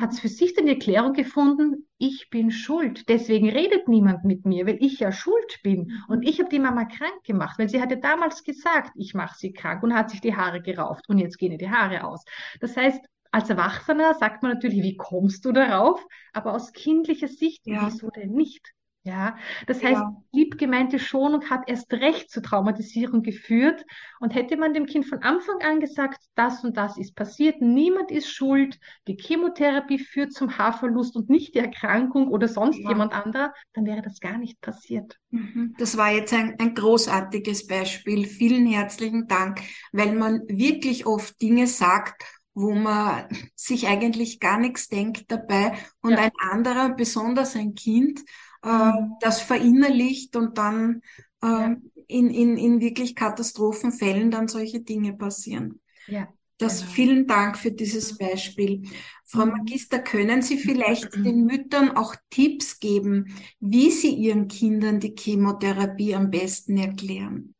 Hat 0.00 0.12
es 0.12 0.20
für 0.20 0.28
sich 0.28 0.54
dann 0.54 0.64
die 0.64 0.72
Erklärung 0.72 1.12
gefunden, 1.12 1.86
ich 1.98 2.30
bin 2.30 2.50
schuld. 2.50 3.08
Deswegen 3.08 3.50
redet 3.50 3.86
niemand 3.86 4.24
mit 4.24 4.46
mir, 4.46 4.66
weil 4.66 4.78
ich 4.80 4.98
ja 4.98 5.12
schuld 5.12 5.60
bin. 5.62 5.92
Und 6.08 6.26
ich 6.26 6.40
habe 6.40 6.48
die 6.48 6.58
Mama 6.58 6.86
krank 6.86 7.22
gemacht, 7.24 7.58
weil 7.58 7.68
sie 7.68 7.82
hatte 7.82 7.98
damals 7.98 8.44
gesagt, 8.44 8.92
ich 8.96 9.12
mache 9.12 9.36
sie 9.38 9.52
krank 9.52 9.82
und 9.82 9.94
hat 9.94 10.10
sich 10.10 10.22
die 10.22 10.34
Haare 10.34 10.62
gerauft 10.62 11.04
und 11.08 11.18
jetzt 11.18 11.38
gehen 11.38 11.52
ihr 11.52 11.58
die 11.58 11.70
Haare 11.70 12.04
aus. 12.04 12.24
Das 12.60 12.76
heißt, 12.76 13.04
als 13.30 13.50
Erwachsener 13.50 14.14
sagt 14.14 14.42
man 14.42 14.52
natürlich, 14.52 14.82
wie 14.82 14.96
kommst 14.96 15.44
du 15.44 15.52
darauf? 15.52 16.02
Aber 16.32 16.54
aus 16.54 16.72
kindlicher 16.72 17.28
Sicht, 17.28 17.66
ja. 17.66 17.86
wieso 17.86 18.08
denn 18.08 18.30
nicht? 18.30 18.72
Ja, 19.08 19.38
das 19.66 19.82
heißt, 19.82 20.02
ja. 20.02 20.22
liebgemeinte 20.32 20.98
Schonung 20.98 21.48
hat 21.48 21.62
erst 21.66 21.90
recht 21.94 22.30
zur 22.30 22.42
Traumatisierung 22.42 23.22
geführt. 23.22 23.86
Und 24.20 24.34
hätte 24.34 24.58
man 24.58 24.74
dem 24.74 24.84
Kind 24.84 25.06
von 25.06 25.22
Anfang 25.22 25.62
an 25.62 25.80
gesagt, 25.80 26.22
das 26.34 26.62
und 26.62 26.76
das 26.76 26.98
ist 26.98 27.14
passiert, 27.14 27.62
niemand 27.62 28.10
ist 28.10 28.30
schuld, 28.30 28.78
die 29.06 29.16
Chemotherapie 29.16 29.98
führt 29.98 30.34
zum 30.34 30.58
Haarverlust 30.58 31.16
und 31.16 31.30
nicht 31.30 31.54
die 31.54 31.60
Erkrankung 31.60 32.28
oder 32.28 32.48
sonst 32.48 32.80
ja. 32.80 32.90
jemand 32.90 33.14
anderer, 33.14 33.54
dann 33.72 33.86
wäre 33.86 34.02
das 34.02 34.20
gar 34.20 34.36
nicht 34.36 34.60
passiert. 34.60 35.16
Mhm. 35.30 35.74
Das 35.78 35.96
war 35.96 36.12
jetzt 36.12 36.34
ein, 36.34 36.56
ein 36.58 36.74
großartiges 36.74 37.66
Beispiel. 37.66 38.26
Vielen 38.26 38.66
herzlichen 38.66 39.26
Dank, 39.26 39.60
weil 39.92 40.14
man 40.14 40.42
wirklich 40.48 41.06
oft 41.06 41.40
Dinge 41.40 41.66
sagt, 41.66 42.24
wo 42.52 42.74
man 42.74 43.26
sich 43.54 43.86
eigentlich 43.86 44.40
gar 44.40 44.58
nichts 44.58 44.88
denkt 44.88 45.30
dabei 45.30 45.78
und 46.02 46.12
ja. 46.12 46.18
ein 46.18 46.32
anderer, 46.50 46.90
besonders 46.90 47.56
ein 47.56 47.74
Kind, 47.74 48.20
äh, 48.62 48.68
mhm. 48.68 49.16
das 49.20 49.40
verinnerlicht 49.40 50.36
und 50.36 50.58
dann 50.58 51.02
äh, 51.42 51.46
ja. 51.46 51.76
in, 52.06 52.30
in, 52.30 52.56
in 52.56 52.80
wirklich 52.80 53.14
Katastrophenfällen 53.14 54.30
dann 54.30 54.48
solche 54.48 54.80
Dinge 54.80 55.12
passieren. 55.14 55.80
Ja. 56.06 56.28
Das 56.58 56.80
genau. 56.80 56.92
vielen 56.92 57.26
Dank 57.28 57.56
für 57.56 57.70
dieses 57.70 58.18
Beispiel. 58.18 58.82
Frau 59.24 59.46
mhm. 59.46 59.52
Magister, 59.52 60.00
können 60.00 60.42
Sie 60.42 60.58
vielleicht 60.58 61.16
mhm. 61.16 61.24
den 61.24 61.44
Müttern 61.44 61.96
auch 61.96 62.16
Tipps 62.30 62.80
geben, 62.80 63.36
wie 63.60 63.90
sie 63.90 64.14
ihren 64.14 64.48
Kindern 64.48 64.98
die 64.98 65.14
Chemotherapie 65.16 66.14
am 66.14 66.30
besten 66.30 66.76
erklären? 66.76 67.54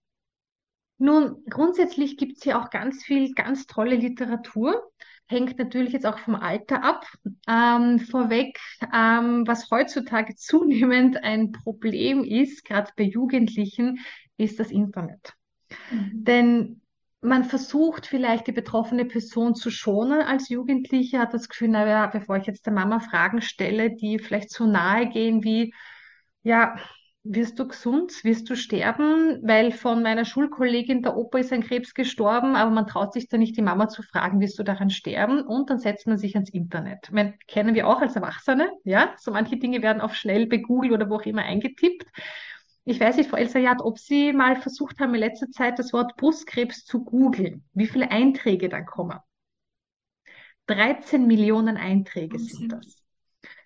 Nun, 0.99 1.45
grundsätzlich 1.49 2.17
gibt 2.17 2.39
es 2.39 2.43
hier 2.43 2.61
auch 2.61 2.71
ganz 2.71 3.05
viel, 3.05 3.33
ganz 3.35 3.67
tolle 3.67 3.95
Literatur 3.95 4.91
hängt 5.29 5.59
natürlich 5.59 5.93
jetzt 5.93 6.07
auch 6.07 6.19
vom 6.19 6.35
Alter 6.35 6.83
ab. 6.83 7.07
Ähm, 7.47 8.01
vorweg, 8.01 8.59
ähm, 8.95 9.47
was 9.47 9.71
heutzutage 9.71 10.35
zunehmend 10.37 11.23
ein 11.23 11.53
Problem 11.53 12.25
ist, 12.25 12.65
gerade 12.65 12.91
bei 12.97 13.05
Jugendlichen, 13.05 14.01
ist 14.37 14.59
das 14.59 14.71
Internet. 14.71 15.35
Mhm. 15.91 16.25
Denn 16.25 16.81
man 17.21 17.45
versucht 17.45 18.07
vielleicht 18.07 18.47
die 18.47 18.53
betroffene 18.53 19.05
Person 19.05 19.55
zu 19.55 19.71
schonen 19.71 20.23
als 20.23 20.49
Jugendliche, 20.49 21.19
hat 21.19 21.35
das 21.35 21.49
Gefühl, 21.49 21.69
naja, 21.69 22.07
bevor 22.07 22.37
ich 22.37 22.47
jetzt 22.47 22.67
der 22.67 22.73
Mama 22.73 23.01
Fragen 23.01 23.43
stelle, 23.43 23.95
die 23.95 24.19
vielleicht 24.19 24.51
so 24.51 24.67
nahe 24.67 25.09
gehen 25.09 25.43
wie, 25.43 25.75
ja, 26.43 26.77
wirst 27.29 27.59
du 27.59 27.69
gesund? 27.69 28.25
Wirst 28.25 28.49
du 28.49 28.57
sterben? 28.57 29.41
Weil 29.43 29.73
von 29.73 30.03
meiner 30.03 30.25
Schulkollegin 30.25 31.03
der 31.03 31.17
Opa 31.17 31.39
ist 31.39 31.53
ein 31.53 31.63
Krebs 31.63 31.95
gestorben, 31.95 32.57
aber 32.57 32.71
man 32.71 32.87
traut 32.87 33.13
sich 33.13 33.29
da 33.29 33.37
nicht, 33.37 33.57
die 33.57 33.63
Mama 33.63 33.89
zu 33.89 34.03
fragen, 34.03 34.41
wirst 34.41 34.59
du 34.59 34.63
daran 34.63 34.91
sterben? 34.91 35.43
Und 35.43 35.71
dann 35.71 35.79
setzt 35.79 36.07
man 36.07 36.19
sich 36.19 36.35
ans 36.35 36.51
Internet. 36.51 37.13
Man, 37.13 37.35
kennen 37.47 37.75
wir 37.75 37.87
auch 37.87 38.01
als 38.01 38.17
Erwachsene, 38.17 38.71
ja? 38.85 39.15
So 39.19 39.31
manche 39.31 39.59
Dinge 39.59 39.83
werden 39.83 40.01
auch 40.01 40.15
schnell 40.15 40.47
bei 40.47 40.57
Google 40.59 40.93
oder 40.93 41.11
wo 41.11 41.17
auch 41.17 41.27
immer 41.27 41.43
eingetippt. 41.43 42.07
Ich 42.85 42.99
weiß 42.99 43.19
nicht, 43.19 43.29
Frau 43.29 43.37
Elsayat, 43.37 43.83
ob 43.83 43.99
Sie 43.99 44.33
mal 44.33 44.57
versucht 44.57 44.99
haben, 44.99 45.13
in 45.15 45.21
letzter 45.21 45.51
Zeit 45.51 45.79
das 45.79 45.93
Wort 45.93 46.17
Brustkrebs 46.17 46.87
zu 46.87 47.05
googeln, 47.05 47.65
wie 47.75 47.87
viele 47.87 48.11
Einträge 48.11 48.71
dann 48.71 48.87
kommen. 48.87 49.19
13 50.69 51.27
Millionen 51.27 51.77
Einträge 51.77 52.39
sind 52.39 52.73
das. 52.73 53.03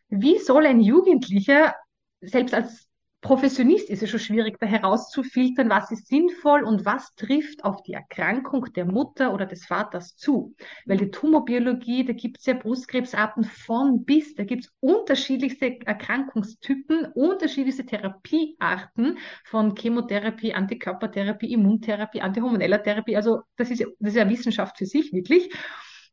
Wie 0.09 0.39
soll 0.39 0.67
ein 0.67 0.81
Jugendlicher, 0.81 1.75
selbst 2.21 2.55
als 2.55 2.89
Professionist 3.23 3.89
ist 3.89 4.03
es 4.03 4.11
schon 4.11 4.19
schwierig, 4.19 4.59
da 4.59 4.67
herauszufiltern, 4.67 5.71
was 5.71 5.93
ist 5.93 6.09
sinnvoll 6.09 6.65
und 6.65 6.85
was 6.85 7.15
trifft 7.15 7.65
auf 7.65 7.81
die 7.85 7.93
Erkrankung 7.93 8.67
der 8.75 8.85
Mutter 8.85 9.33
oder 9.33 9.47
des 9.47 9.65
Vaters 9.65 10.17
zu. 10.17 10.57
Weil 10.87 10.97
die 10.97 11.11
Tumorbiologie, 11.13 12.05
da 12.05 12.15
gibt 12.15 12.41
es 12.41 12.47
ja 12.47 12.55
Brustkrebsarten 12.55 13.45
von 13.45 14.05
bis, 14.05 14.35
da 14.35 14.43
gibt 14.43 14.65
es 14.65 14.73
unterschiedlichste 14.81 15.79
Erkrankungstypen, 15.87 17.13
unterschiedlichste 17.15 17.87
Therapiearten 17.87 19.19
von 19.45 19.77
Chemotherapie, 19.77 20.53
Antikörpertherapie, 20.53 21.53
Immuntherapie, 21.53 22.23
antihormoneller 22.23 22.83
Therapie. 22.83 23.17
Also 23.17 23.43
das 23.57 23.71
ist 23.71 23.85
das 24.01 24.11
ist 24.11 24.17
ja 24.17 24.29
Wissenschaft 24.29 24.79
für 24.79 24.87
sich 24.87 25.13
wirklich. 25.13 25.49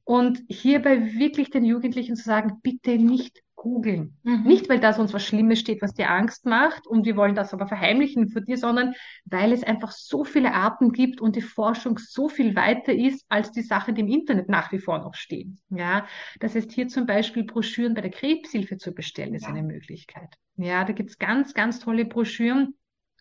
Und 0.03 0.41
hierbei 0.47 1.13
wirklich 1.15 1.49
den 1.49 1.65
Jugendlichen 1.65 2.15
zu 2.15 2.23
sagen, 2.23 2.59
bitte 2.61 2.97
nicht 2.97 3.41
googeln. 3.59 4.17
Mhm. 4.23 4.43
Nicht, 4.43 4.69
weil 4.69 4.79
da 4.79 4.93
sonst 4.93 5.13
was 5.13 5.25
Schlimmes 5.25 5.59
steht, 5.59 5.81
was 5.81 5.93
dir 5.93 6.09
Angst 6.09 6.45
macht 6.45 6.87
und 6.87 7.05
wir 7.05 7.17
wollen 7.17 7.35
das 7.35 7.53
aber 7.53 7.67
verheimlichen 7.67 8.29
vor 8.29 8.41
dir, 8.41 8.57
sondern 8.57 8.93
weil 9.25 9.51
es 9.51 9.63
einfach 9.63 9.91
so 9.91 10.23
viele 10.23 10.53
Arten 10.53 10.91
gibt 10.91 11.19
und 11.19 11.35
die 11.35 11.41
Forschung 11.41 11.99
so 11.99 12.29
viel 12.29 12.55
weiter 12.55 12.93
ist 12.93 13.25
als 13.27 13.51
die 13.51 13.61
Sachen, 13.61 13.95
die 13.95 14.01
im 14.01 14.07
Internet 14.07 14.49
nach 14.49 14.71
wie 14.71 14.79
vor 14.79 14.99
noch 14.99 15.13
stehen. 15.13 15.59
Ja, 15.69 16.07
das 16.39 16.55
heißt 16.55 16.71
hier 16.71 16.87
zum 16.87 17.05
Beispiel 17.05 17.43
Broschüren 17.43 17.93
bei 17.93 18.01
der 18.01 18.11
Krebshilfe 18.11 18.77
zu 18.77 18.93
bestellen, 18.93 19.35
ist 19.35 19.43
ja. 19.43 19.49
eine 19.49 19.63
Möglichkeit. 19.63 20.35
Ja, 20.55 20.85
da 20.85 20.93
gibt 20.93 21.09
es 21.09 21.19
ganz, 21.19 21.53
ganz 21.53 21.79
tolle 21.79 22.05
Broschüren, 22.05 22.75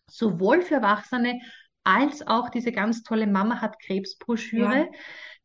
sowohl 0.08 0.62
für 0.62 0.76
Erwachsene 0.76 1.40
als 1.82 2.26
auch 2.26 2.48
diese 2.48 2.70
ganz 2.70 3.02
tolle 3.02 3.26
Mama 3.26 3.60
hat 3.60 3.80
Krebsbroschüre. 3.80 4.78
Ja 4.78 4.88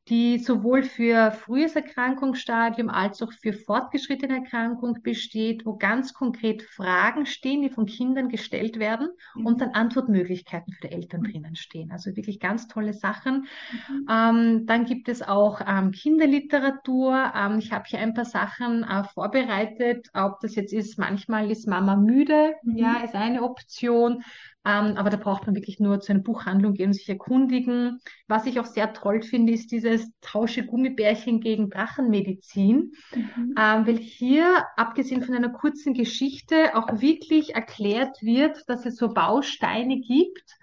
die 0.10 0.39
sowohl 0.39 0.83
für 0.83 1.31
frühes 1.31 1.75
Erkrankungsstadium 1.75 2.89
als 2.89 3.22
auch 3.22 3.31
für 3.31 3.53
fortgeschrittene 3.53 4.39
Erkrankung 4.39 5.01
besteht, 5.01 5.65
wo 5.65 5.77
ganz 5.77 6.13
konkret 6.13 6.62
Fragen 6.62 7.25
stehen, 7.25 7.62
die 7.62 7.69
von 7.69 7.86
Kindern 7.86 8.27
gestellt 8.27 8.79
werden 8.79 9.10
mhm. 9.36 9.45
und 9.45 9.62
dann 9.62 9.69
Antwortmöglichkeiten 9.69 10.74
für 10.74 10.88
die 10.88 10.93
Eltern 10.93 11.22
mhm. 11.22 11.31
drinnen 11.31 11.55
stehen. 11.55 11.91
Also 11.91 12.15
wirklich 12.17 12.41
ganz 12.41 12.67
tolle 12.67 12.93
Sachen. 12.93 13.48
Mhm. 13.72 14.07
Ähm, 14.10 14.65
dann 14.65 14.86
gibt 14.86 15.07
es 15.07 15.22
auch 15.22 15.62
ähm, 15.65 15.91
Kinderliteratur. 15.91 17.31
Ähm, 17.33 17.60
ich 17.60 17.72
habe 17.72 17.86
hier 17.88 18.00
ein 18.00 18.13
paar 18.13 18.25
Sachen 18.25 18.83
äh, 18.83 19.05
vorbereitet, 19.05 20.10
ob 20.13 20.41
das 20.41 20.55
jetzt 20.55 20.74
ist, 20.74 21.00
manchmal 21.00 21.50
ist 21.50 21.65
Mama 21.67 21.95
müde, 21.95 22.55
mhm. 22.63 22.77
ja, 22.77 23.03
ist 23.05 23.15
eine 23.15 23.41
Option. 23.41 24.24
Ähm, 24.65 24.96
aber 24.96 25.10
da 25.10 25.17
braucht 25.17 25.46
man 25.46 25.55
wirklich 25.55 25.79
nur 25.79 26.00
zu 26.00 26.13
einer 26.13 26.22
Buchhandlung 26.22 26.74
gehen 26.74 26.88
und 26.88 26.93
sich 26.93 27.10
erkundigen. 27.10 28.00
Was 28.27 28.46
ich 28.46 28.60
auch 28.60 28.65
sehr 28.65 28.93
toll 28.93 29.22
finde, 29.22 29.53
ist 29.53 29.72
dieses 29.72 30.10
Tausche 30.22 30.65
Gummibärchen 30.65 31.41
gegen 31.41 31.70
Drachenmedizin, 31.70 32.93
mhm. 33.13 33.55
ähm, 33.58 33.88
weil 33.88 33.98
hier, 33.98 34.65
abgesehen 34.77 35.22
von 35.22 35.36
einer 35.36 35.50
kurzen 35.50 35.93
Geschichte, 35.93 36.75
auch 36.75 37.01
wirklich 37.01 37.55
erklärt 37.55 38.22
wird, 38.22 38.63
dass 38.67 38.86
es 38.86 38.96
so 38.96 39.10
Bausteine 39.13 40.00
gibt, 40.00 40.58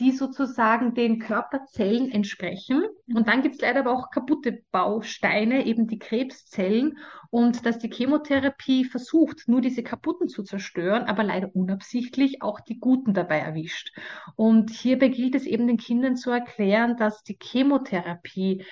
die 0.00 0.10
sozusagen 0.10 0.94
den 0.94 1.20
Körperzellen 1.20 2.10
entsprechen. 2.10 2.82
Mhm. 3.06 3.16
Und 3.16 3.28
dann 3.28 3.42
gibt 3.42 3.56
es 3.56 3.60
leider 3.60 3.80
aber 3.80 3.92
auch 3.92 4.10
kaputte 4.10 4.62
Bausteine, 4.72 5.66
eben 5.66 5.86
die 5.86 5.98
Krebszellen. 5.98 6.98
Und 7.30 7.64
dass 7.64 7.78
die 7.78 7.90
Chemotherapie 7.90 8.84
versucht, 8.84 9.46
nur 9.46 9.60
diese 9.60 9.82
kaputten 9.82 10.28
zu 10.28 10.42
zerstören, 10.42 11.04
aber 11.04 11.22
leider 11.22 11.54
unabsichtlich 11.54 12.42
auch 12.42 12.60
die 12.60 12.78
guten 12.78 13.14
dabei 13.14 13.38
erwischt. 13.38 13.96
Und 14.36 14.70
hierbei 14.70 15.08
gilt 15.08 15.34
es 15.34 15.46
eben 15.46 15.66
den 15.66 15.78
Kindern 15.78 16.16
zu 16.16 16.30
erklären, 16.30 16.96
dass 16.96 17.22
die 17.22 17.38
Chemotherapie 17.40 18.64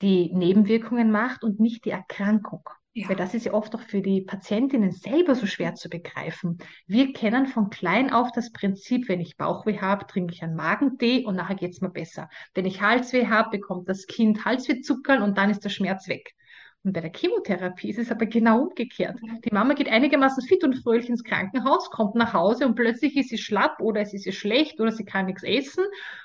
die 0.00 0.32
Nebenwirkungen 0.34 1.12
macht 1.12 1.44
und 1.44 1.60
nicht 1.60 1.84
die 1.84 1.90
Erkrankung. 1.90 2.68
Ja. 2.94 3.08
Weil 3.08 3.16
das 3.16 3.32
ist 3.32 3.46
ja 3.46 3.54
oft 3.54 3.74
auch 3.74 3.80
für 3.80 4.02
die 4.02 4.20
Patientinnen 4.20 4.90
selber 4.90 5.34
so 5.34 5.46
schwer 5.46 5.74
zu 5.74 5.88
begreifen. 5.88 6.58
Wir 6.86 7.14
kennen 7.14 7.46
von 7.46 7.70
klein 7.70 8.12
auf 8.12 8.32
das 8.32 8.52
Prinzip, 8.52 9.08
wenn 9.08 9.20
ich 9.20 9.38
Bauchweh 9.38 9.78
habe, 9.78 10.06
trinke 10.06 10.34
ich 10.34 10.42
einen 10.42 10.56
Magentee 10.56 11.24
und 11.24 11.36
nachher 11.36 11.54
geht's 11.54 11.80
mir 11.80 11.88
besser. 11.88 12.28
Wenn 12.52 12.66
ich 12.66 12.82
Halsweh 12.82 13.28
habe, 13.28 13.48
bekommt 13.50 13.88
das 13.88 14.06
Kind 14.06 14.44
Halswehzuckern 14.44 15.22
und 15.22 15.38
dann 15.38 15.48
ist 15.48 15.64
der 15.64 15.70
Schmerz 15.70 16.06
weg. 16.06 16.34
Und 16.84 16.92
bei 16.92 17.00
der 17.00 17.12
Chemotherapie 17.14 17.90
ist 17.90 17.98
es 17.98 18.10
aber 18.10 18.26
genau 18.26 18.62
umgekehrt. 18.64 19.18
Die 19.44 19.54
Mama 19.54 19.74
geht 19.74 19.88
einigermaßen 19.88 20.42
fit 20.46 20.64
und 20.64 20.74
fröhlich 20.74 21.08
ins 21.08 21.22
Krankenhaus, 21.22 21.88
kommt 21.90 22.16
nach 22.16 22.34
Hause 22.34 22.66
und 22.66 22.74
plötzlich 22.74 23.16
ist 23.16 23.30
sie 23.30 23.38
schlapp 23.38 23.80
oder 23.80 24.00
es 24.00 24.12
ist 24.12 24.26
ihr 24.26 24.32
schlecht 24.32 24.80
oder 24.80 24.90
sie 24.90 25.04
kann 25.04 25.26
nichts 25.26 25.44
essen 25.44 25.84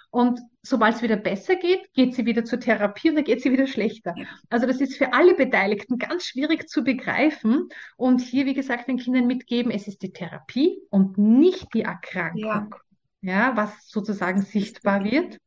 Und 0.10 0.40
sobald 0.62 0.96
es 0.96 1.02
wieder 1.02 1.18
besser 1.18 1.56
geht, 1.56 1.94
geht 1.94 2.16
sie 2.16 2.26
wieder 2.26 2.46
zur 2.46 2.60
Therapie 2.60 3.10
und 3.10 3.16
dann 3.16 3.24
geht 3.24 3.42
sie 3.42 3.52
wieder 3.52 3.68
schlechter. 3.68 4.16
Also 4.50 4.66
das 4.66 4.80
ist 4.82 4.98
für 4.98 5.14
alle 5.14 5.36
Beteiligten 5.36 5.98
ganz 5.98 6.26
schwierig 6.26 6.70
zu 6.70 6.84
begreifen. 6.84 7.70
Und 7.98 8.22
hier, 8.22 8.46
wie 8.46 8.54
gesagt, 8.54 8.88
den 8.88 8.98
Kindern 8.98 9.28
mitgeben, 9.28 9.72
es 9.72 9.88
ist 9.88 10.02
die 10.02 10.14
Therapie 10.14 10.80
und 10.90 11.18
nicht 11.18 11.74
die 11.74 11.82
Erkrankung. 11.82 12.76
Ja, 13.22 13.50
ja 13.50 13.58
was 13.58 13.90
sozusagen 13.90 14.42
sichtbar 14.42 15.04
wird. 15.04 15.40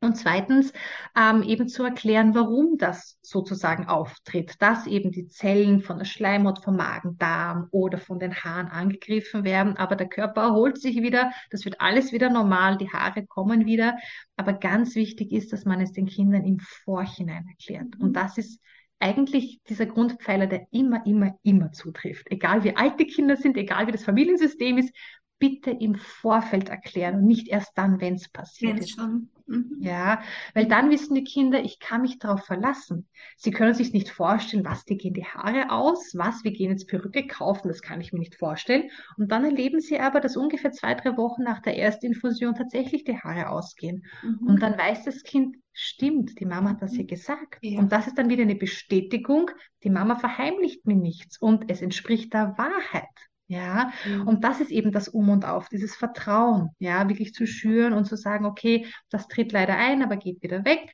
Und 0.00 0.16
zweitens 0.16 0.74
ähm, 1.18 1.42
eben 1.42 1.68
zu 1.68 1.82
erklären, 1.82 2.34
warum 2.34 2.76
das 2.76 3.18
sozusagen 3.22 3.86
auftritt, 3.86 4.54
dass 4.60 4.86
eben 4.86 5.10
die 5.10 5.26
Zellen 5.26 5.80
von 5.80 5.96
der 5.98 6.04
Schleimhaut, 6.04 6.62
vom 6.62 6.76
Magen-Darm 6.76 7.68
oder 7.70 7.96
von 7.98 8.18
den 8.18 8.34
Haaren 8.34 8.68
angegriffen 8.68 9.44
werden, 9.44 9.76
aber 9.78 9.96
der 9.96 10.08
Körper 10.08 10.42
erholt 10.42 10.78
sich 10.78 10.96
wieder, 10.96 11.32
das 11.50 11.64
wird 11.64 11.80
alles 11.80 12.12
wieder 12.12 12.28
normal, 12.28 12.76
die 12.76 12.90
Haare 12.90 13.26
kommen 13.26 13.64
wieder. 13.64 13.96
Aber 14.36 14.52
ganz 14.52 14.94
wichtig 14.96 15.32
ist, 15.32 15.52
dass 15.52 15.64
man 15.64 15.80
es 15.80 15.92
den 15.92 16.06
Kindern 16.06 16.44
im 16.44 16.58
Vorhinein 16.60 17.46
erklärt. 17.48 17.96
Und 17.98 18.10
mhm. 18.10 18.12
das 18.12 18.36
ist 18.36 18.60
eigentlich 18.98 19.60
dieser 19.68 19.86
Grundpfeiler, 19.86 20.46
der 20.46 20.66
immer, 20.70 21.04
immer, 21.06 21.38
immer 21.42 21.72
zutrifft. 21.72 22.30
Egal 22.30 22.64
wie 22.64 22.76
alt 22.76 22.98
die 23.00 23.06
Kinder 23.06 23.36
sind, 23.36 23.56
egal 23.56 23.86
wie 23.86 23.92
das 23.92 24.04
Familiensystem 24.04 24.78
ist, 24.78 24.94
bitte 25.38 25.70
im 25.70 25.96
Vorfeld 25.96 26.68
erklären 26.68 27.16
und 27.16 27.26
nicht 27.26 27.48
erst 27.48 27.76
dann, 27.76 28.00
wenn 28.00 28.14
es 28.14 28.28
passiert 28.28 28.78
ist. 28.78 28.90
Schon. 28.90 29.28
Mhm. 29.46 29.76
Ja, 29.80 30.22
weil 30.54 30.66
dann 30.66 30.90
wissen 30.90 31.14
die 31.14 31.24
Kinder, 31.24 31.62
ich 31.62 31.78
kann 31.78 32.02
mich 32.02 32.18
darauf 32.18 32.44
verlassen. 32.44 33.06
Sie 33.36 33.50
können 33.50 33.74
sich 33.74 33.92
nicht 33.92 34.10
vorstellen, 34.10 34.64
was, 34.64 34.84
die 34.84 34.96
gehen 34.96 35.14
die 35.14 35.24
Haare 35.24 35.70
aus, 35.70 36.12
was, 36.14 36.42
wir 36.42 36.52
gehen 36.52 36.70
jetzt 36.70 36.88
Perücke 36.88 37.26
kaufen, 37.26 37.68
das 37.68 37.82
kann 37.82 38.00
ich 38.00 38.12
mir 38.12 38.18
nicht 38.18 38.34
vorstellen. 38.36 38.90
Und 39.16 39.30
dann 39.30 39.44
erleben 39.44 39.80
sie 39.80 40.00
aber, 40.00 40.20
dass 40.20 40.36
ungefähr 40.36 40.72
zwei, 40.72 40.94
drei 40.94 41.16
Wochen 41.16 41.42
nach 41.42 41.60
der 41.60 41.78
ersten 41.78 42.06
Infusion 42.06 42.54
tatsächlich 42.54 43.04
die 43.04 43.18
Haare 43.18 43.50
ausgehen. 43.50 44.04
Mhm. 44.22 44.48
Und 44.48 44.62
dann 44.62 44.76
weiß 44.76 45.04
das 45.04 45.22
Kind, 45.22 45.56
stimmt, 45.72 46.40
die 46.40 46.46
Mama 46.46 46.70
hat 46.70 46.82
das 46.82 46.94
hier 46.94 47.06
gesagt. 47.06 47.58
Ja. 47.60 47.78
Und 47.78 47.92
das 47.92 48.06
ist 48.06 48.18
dann 48.18 48.30
wieder 48.30 48.42
eine 48.42 48.56
Bestätigung, 48.56 49.50
die 49.84 49.90
Mama 49.90 50.16
verheimlicht 50.16 50.86
mir 50.86 50.96
nichts 50.96 51.38
und 51.38 51.70
es 51.70 51.82
entspricht 51.82 52.32
der 52.32 52.56
Wahrheit. 52.58 53.04
Ja, 53.48 53.92
mhm. 54.04 54.26
und 54.26 54.44
das 54.44 54.60
ist 54.60 54.70
eben 54.72 54.90
das 54.90 55.08
Um 55.08 55.28
und 55.28 55.44
Auf, 55.44 55.68
dieses 55.68 55.94
Vertrauen, 55.94 56.70
ja, 56.78 57.08
wirklich 57.08 57.32
zu 57.32 57.46
schüren 57.46 57.92
und 57.92 58.04
zu 58.06 58.16
sagen, 58.16 58.44
okay, 58.44 58.86
das 59.08 59.28
tritt 59.28 59.52
leider 59.52 59.76
ein, 59.76 60.02
aber 60.02 60.16
geht 60.16 60.42
wieder 60.42 60.64
weg. 60.64 60.92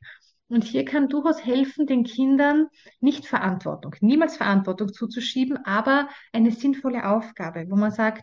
Und 0.48 0.64
hier 0.64 0.84
kann 0.84 1.08
durchaus 1.08 1.42
helfen, 1.46 1.86
den 1.86 2.04
Kindern 2.04 2.66
nicht 3.00 3.24
Verantwortung, 3.26 3.94
niemals 4.00 4.36
Verantwortung 4.36 4.92
zuzuschieben, 4.92 5.64
aber 5.64 6.10
eine 6.30 6.50
sinnvolle 6.50 7.08
Aufgabe, 7.08 7.64
wo 7.70 7.76
man 7.76 7.90
sagt, 7.90 8.22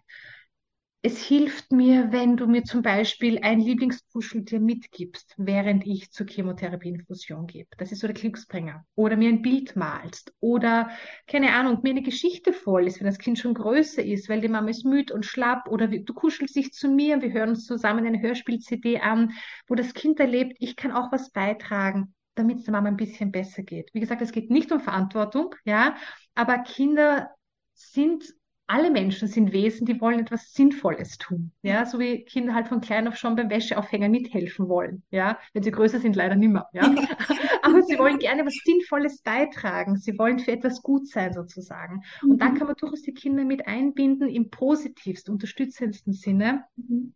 es 1.01 1.23
hilft 1.23 1.71
mir, 1.71 2.11
wenn 2.11 2.35
du 2.35 2.45
mir 2.45 2.65
zum 2.65 2.81
Beispiel 2.81 3.39
ein 3.39 3.61
Lieblingskuscheltier 3.61 4.59
mitgibst, 4.59 5.33
während 5.37 5.87
ich 5.87 6.11
zur 6.11 6.27
Chemotherapieinfusion 6.27 7.47
gebe. 7.47 7.69
Das 7.77 7.93
ist 7.93 8.01
so 8.01 8.07
der 8.07 8.15
Glücksbringer. 8.15 8.85
Oder 8.95 9.15
mir 9.15 9.29
ein 9.29 9.41
Bild 9.41 9.77
malst. 9.77 10.33
Oder, 10.41 10.89
keine 11.25 11.53
Ahnung, 11.53 11.79
mir 11.83 11.91
eine 11.91 12.01
Geschichte 12.01 12.51
voll 12.51 12.85
ist, 12.85 12.99
wenn 12.99 13.07
das 13.07 13.17
Kind 13.17 13.39
schon 13.39 13.53
größer 13.53 14.03
ist, 14.03 14.27
weil 14.27 14.41
die 14.41 14.49
Mama 14.49 14.69
ist 14.69 14.83
müde 14.83 15.13
und 15.13 15.25
schlapp. 15.25 15.69
Oder 15.69 15.87
du 15.87 16.13
kuschelst 16.13 16.57
dich 16.57 16.73
zu 16.73 16.89
mir, 16.89 17.15
und 17.15 17.21
wir 17.21 17.31
hören 17.31 17.49
uns 17.49 17.65
zusammen 17.65 18.05
eine 18.05 18.21
Hörspiel-CD 18.21 18.99
an, 18.99 19.31
wo 19.67 19.75
das 19.75 19.93
Kind 19.93 20.19
erlebt, 20.19 20.57
ich 20.59 20.75
kann 20.75 20.91
auch 20.91 21.11
was 21.11 21.31
beitragen 21.31 22.13
damit 22.35 22.59
es 22.59 22.63
der 22.63 22.71
Mama 22.71 22.87
ein 22.87 22.95
bisschen 22.95 23.33
besser 23.33 23.63
geht. 23.63 23.89
Wie 23.93 23.99
gesagt, 23.99 24.21
es 24.21 24.31
geht 24.31 24.49
nicht 24.49 24.71
um 24.71 24.79
Verantwortung, 24.79 25.55
ja, 25.65 25.97
aber 26.35 26.59
Kinder 26.59 27.31
sind 27.73 28.33
alle 28.69 28.91
Menschen 28.91 29.27
sind 29.27 29.51
Wesen, 29.51 29.87
die 29.87 29.99
wollen 29.99 30.19
etwas 30.19 30.53
Sinnvolles 30.53 31.17
tun. 31.17 31.51
Ja, 31.63 31.87
so 31.87 31.97
wie 31.97 32.23
Kinder 32.23 32.53
halt 32.53 32.67
von 32.67 32.81
klein 32.81 33.07
auf 33.07 33.15
schon 33.15 33.35
beim 33.35 33.49
Wäscheaufhänger 33.49 34.09
mithelfen 34.09 34.69
wollen. 34.69 35.01
Ja, 35.09 35.39
wenn 35.53 35.63
sie 35.63 35.71
größer 35.71 35.99
sind, 35.99 36.15
leider 36.15 36.35
nicht 36.35 36.51
mehr. 36.51 36.67
Ja, 36.73 36.83
aber 37.63 37.81
sie 37.81 37.97
wollen 37.97 38.19
gerne 38.19 38.41
etwas 38.41 38.59
Sinnvolles 38.63 39.23
beitragen. 39.23 39.97
Sie 39.97 40.17
wollen 40.19 40.37
für 40.37 40.51
etwas 40.51 40.83
gut 40.83 41.07
sein 41.07 41.33
sozusagen. 41.33 42.03
Und 42.21 42.33
mhm. 42.33 42.37
da 42.37 42.49
kann 42.49 42.67
man 42.67 42.75
durchaus 42.75 43.01
die 43.01 43.13
Kinder 43.13 43.43
mit 43.43 43.67
einbinden 43.67 44.29
im 44.29 44.51
positivsten, 44.51 45.33
unterstützendsten 45.33 46.13
Sinne. 46.13 46.65
Mhm. 46.75 47.15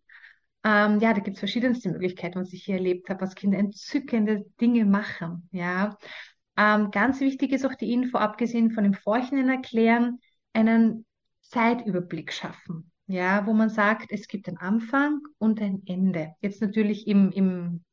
Ähm, 0.64 1.00
ja, 1.02 1.14
da 1.14 1.20
gibt 1.20 1.36
es 1.36 1.40
verschiedenste 1.40 1.92
Möglichkeiten, 1.92 2.40
was 2.40 2.52
ich 2.52 2.64
hier 2.64 2.76
erlebt 2.76 3.10
habe, 3.10 3.22
was 3.22 3.36
Kinder 3.36 3.60
entzückende 3.60 4.46
Dinge 4.60 4.86
machen. 4.86 5.50
Ja, 5.52 6.00
ähm, 6.58 6.90
ganz 6.90 7.20
wichtig 7.20 7.52
ist 7.52 7.64
auch 7.64 7.76
die 7.76 7.94
Info, 7.94 8.18
abgesehen 8.18 8.72
von 8.72 8.84
dem 8.84 8.96
Vorhinein 8.96 9.50
erklären, 9.50 10.20
einen 10.54 11.06
Zeitüberblick 11.44 12.34
schaffen. 12.34 12.92
Ja, 13.08 13.46
wo 13.46 13.54
man 13.54 13.70
sagt, 13.70 14.12
es 14.12 14.28
gibt 14.28 14.48
einen 14.48 14.58
Anfang 14.58 15.20
und 15.38 15.62
ein 15.62 15.84
Ende. 15.86 16.34
Jetzt 16.40 16.62
natürlich 16.62 17.06
im, 17.08 17.32
im 17.32 17.84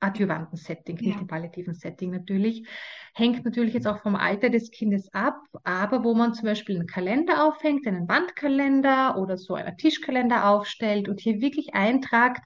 adjuvanten 0.00 0.56
Setting, 0.56 0.96
nicht 0.96 1.14
ja. 1.14 1.20
im 1.20 1.26
palliativen 1.26 1.74
Setting 1.74 2.10
natürlich. 2.10 2.66
Hängt 3.14 3.44
natürlich 3.44 3.74
jetzt 3.74 3.86
auch 3.86 4.02
vom 4.02 4.14
Alter 4.14 4.50
des 4.50 4.70
Kindes 4.70 5.12
ab, 5.12 5.40
aber 5.64 6.04
wo 6.04 6.14
man 6.14 6.34
zum 6.34 6.44
Beispiel 6.44 6.76
einen 6.76 6.86
Kalender 6.86 7.44
aufhängt, 7.44 7.86
einen 7.86 8.08
Wandkalender 8.08 9.18
oder 9.18 9.36
so 9.36 9.54
einen 9.54 9.76
Tischkalender 9.76 10.48
aufstellt 10.48 11.08
und 11.08 11.20
hier 11.20 11.40
wirklich 11.40 11.74
eintragt, 11.74 12.42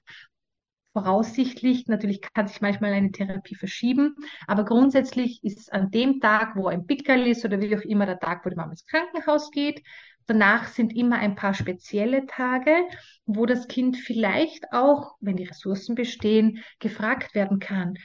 voraussichtlich, 0.93 1.87
natürlich 1.87 2.21
kann 2.21 2.47
sich 2.47 2.61
manchmal 2.61 2.93
eine 2.93 3.11
Therapie 3.11 3.55
verschieben, 3.55 4.15
aber 4.47 4.63
grundsätzlich 4.63 5.43
ist 5.43 5.59
es 5.59 5.69
an 5.69 5.89
dem 5.89 6.21
Tag, 6.21 6.55
wo 6.55 6.67
ein 6.67 6.85
Pickel 6.85 7.27
ist 7.27 7.43
oder 7.43 7.59
wie 7.59 7.75
auch 7.75 7.81
immer 7.81 8.05
der 8.05 8.19
Tag, 8.19 8.45
wo 8.45 8.49
die 8.49 8.55
Mama 8.55 8.71
ins 8.71 8.85
Krankenhaus 8.85 9.49
geht, 9.49 9.81
Danach 10.25 10.67
sind 10.67 10.95
immer 10.95 11.17
ein 11.17 11.35
paar 11.35 11.53
spezielle 11.53 12.25
Tage, 12.25 12.75
wo 13.25 13.45
das 13.45 13.67
Kind 13.67 13.97
vielleicht 13.97 14.71
auch, 14.71 15.15
wenn 15.19 15.35
die 15.35 15.45
Ressourcen 15.45 15.95
bestehen, 15.95 16.63
gefragt 16.79 17.35
werden 17.35 17.59
kann, 17.59 17.95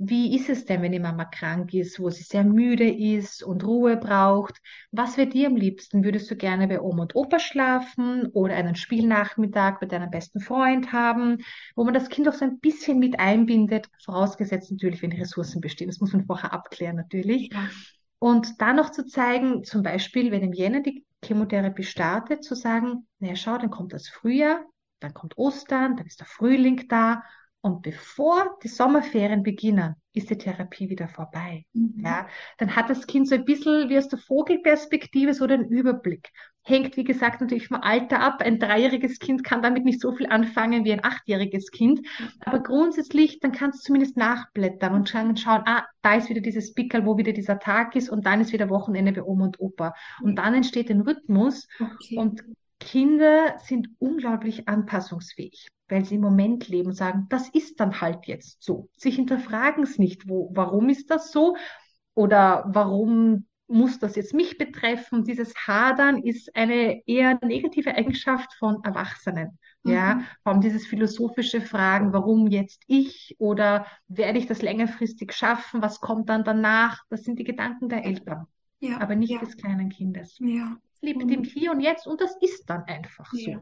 wie 0.00 0.36
ist 0.36 0.48
es 0.48 0.64
denn, 0.64 0.80
wenn 0.82 0.92
die 0.92 1.00
Mama 1.00 1.24
krank 1.24 1.74
ist, 1.74 1.98
wo 1.98 2.08
sie 2.08 2.22
sehr 2.22 2.44
müde 2.44 2.88
ist 2.88 3.42
und 3.42 3.64
Ruhe 3.64 3.96
braucht? 3.96 4.54
Was 4.92 5.16
wäre 5.16 5.28
dir 5.28 5.48
am 5.48 5.56
liebsten? 5.56 6.04
Würdest 6.04 6.30
du 6.30 6.36
gerne 6.36 6.68
bei 6.68 6.80
Oma 6.80 7.02
und 7.02 7.16
Opa 7.16 7.40
schlafen 7.40 8.28
oder 8.28 8.54
einen 8.54 8.76
Spielnachmittag 8.76 9.80
mit 9.80 9.90
deinem 9.90 10.10
besten 10.10 10.38
Freund 10.38 10.92
haben, 10.92 11.38
wo 11.74 11.82
man 11.82 11.94
das 11.94 12.10
Kind 12.10 12.28
auch 12.28 12.32
so 12.32 12.44
ein 12.44 12.60
bisschen 12.60 13.00
mit 13.00 13.18
einbindet, 13.18 13.88
vorausgesetzt 14.04 14.70
natürlich, 14.70 15.02
wenn 15.02 15.10
die 15.10 15.20
Ressourcen 15.20 15.60
bestehen. 15.60 15.88
Das 15.88 15.98
muss 15.98 16.12
man 16.12 16.26
vorher 16.26 16.52
abklären 16.52 16.94
natürlich. 16.94 17.50
Ja. 17.52 17.68
Und 18.20 18.60
dann 18.60 18.76
noch 18.76 18.90
zu 18.90 19.04
zeigen, 19.04 19.64
zum 19.64 19.82
Beispiel, 19.82 20.30
wenn 20.30 20.42
im 20.42 20.52
Jänner 20.52 20.80
die 20.80 21.04
Chemotherapie 21.24 21.84
startet, 21.84 22.44
zu 22.44 22.54
sagen, 22.54 23.06
naja, 23.18 23.36
schau, 23.36 23.58
dann 23.58 23.70
kommt 23.70 23.92
das 23.92 24.08
Frühjahr, 24.08 24.64
dann 25.00 25.14
kommt 25.14 25.36
Ostern, 25.38 25.96
dann 25.96 26.06
ist 26.06 26.20
der 26.20 26.26
Frühling 26.26 26.86
da 26.88 27.22
und 27.68 27.82
bevor 27.82 28.58
die 28.62 28.68
Sommerferien 28.68 29.42
beginnen, 29.42 29.94
ist 30.14 30.30
die 30.30 30.38
Therapie 30.38 30.88
wieder 30.88 31.06
vorbei. 31.06 31.66
Mhm. 31.74 32.02
Ja, 32.02 32.26
dann 32.56 32.74
hat 32.74 32.88
das 32.88 33.06
Kind 33.06 33.28
so 33.28 33.34
ein 33.34 33.44
bisschen 33.44 33.88
wie 33.88 33.98
aus 33.98 34.08
der 34.08 34.18
Vogelperspektive 34.18 35.34
so 35.34 35.46
den 35.46 35.68
Überblick. 35.68 36.30
Hängt, 36.62 36.96
wie 36.96 37.04
gesagt, 37.04 37.40
natürlich 37.40 37.68
vom 37.68 37.80
Alter 37.80 38.20
ab. 38.20 38.42
Ein 38.42 38.58
dreijähriges 38.58 39.18
Kind 39.18 39.44
kann 39.44 39.62
damit 39.62 39.84
nicht 39.84 40.00
so 40.00 40.12
viel 40.12 40.26
anfangen 40.26 40.84
wie 40.84 40.92
ein 40.92 41.04
achtjähriges 41.04 41.70
Kind. 41.70 42.00
Aber 42.40 42.60
grundsätzlich, 42.60 43.40
dann 43.40 43.52
kannst 43.52 43.80
du 43.80 43.86
zumindest 43.86 44.16
nachblättern 44.16 44.94
und 44.94 45.08
schauen, 45.08 45.36
schauen, 45.36 45.62
ah, 45.66 45.84
da 46.02 46.14
ist 46.14 46.28
wieder 46.28 46.40
dieses 46.40 46.74
Pickel, 46.74 47.06
wo 47.06 47.16
wieder 47.16 47.32
dieser 47.32 47.58
Tag 47.58 47.94
ist 47.94 48.08
und 48.08 48.26
dann 48.26 48.40
ist 48.40 48.52
wieder 48.52 48.70
Wochenende 48.70 49.12
bei 49.12 49.22
Oma 49.22 49.46
und 49.46 49.60
Opa. 49.60 49.94
Und 50.22 50.36
dann 50.36 50.54
entsteht 50.54 50.90
ein 50.90 51.02
Rhythmus 51.02 51.68
okay. 51.78 52.16
und 52.16 52.42
Kinder 52.80 53.58
sind 53.58 53.88
unglaublich 53.98 54.68
anpassungsfähig, 54.68 55.68
weil 55.88 56.04
sie 56.04 56.16
im 56.16 56.20
Moment 56.20 56.68
leben 56.68 56.88
und 56.88 56.94
sagen, 56.94 57.26
das 57.28 57.48
ist 57.48 57.80
dann 57.80 58.00
halt 58.00 58.26
jetzt 58.26 58.62
so. 58.62 58.88
Sie 58.96 59.10
hinterfragen 59.10 59.84
es 59.84 59.98
nicht, 59.98 60.28
wo, 60.28 60.50
warum 60.52 60.88
ist 60.88 61.10
das 61.10 61.32
so 61.32 61.56
oder 62.14 62.64
warum 62.68 63.46
muss 63.68 63.98
das 63.98 64.16
jetzt 64.16 64.32
mich 64.34 64.56
betreffen? 64.56 65.24
Dieses 65.24 65.54
Hadern 65.66 66.22
ist 66.22 66.56
eine 66.56 67.06
eher 67.06 67.38
negative 67.44 67.94
Eigenschaft 67.94 68.52
von 68.54 68.82
Erwachsenen. 68.82 69.58
Mhm. 69.82 69.92
Ja, 69.92 70.20
vor 70.42 70.52
allem 70.52 70.62
dieses 70.62 70.86
philosophische 70.86 71.60
Fragen, 71.60 72.12
warum 72.12 72.46
jetzt 72.46 72.82
ich 72.86 73.36
oder 73.38 73.86
werde 74.08 74.38
ich 74.38 74.46
das 74.46 74.62
längerfristig 74.62 75.32
schaffen? 75.32 75.82
Was 75.82 76.00
kommt 76.00 76.28
dann 76.30 76.44
danach? 76.44 77.04
Das 77.10 77.24
sind 77.24 77.38
die 77.38 77.44
Gedanken 77.44 77.88
der 77.88 78.04
Eltern, 78.04 78.46
ja, 78.80 79.00
aber 79.00 79.14
nicht 79.14 79.32
ja. 79.32 79.38
des 79.38 79.56
kleinen 79.56 79.90
Kindes. 79.90 80.38
Ja 80.40 80.78
lebt 81.00 81.24
mhm. 81.24 81.30
im 81.30 81.44
Hier 81.44 81.72
und 81.72 81.80
Jetzt 81.80 82.06
und 82.06 82.20
das 82.20 82.36
ist 82.40 82.68
dann 82.68 82.84
einfach 82.84 83.30
so. 83.32 83.50
Ja. 83.50 83.60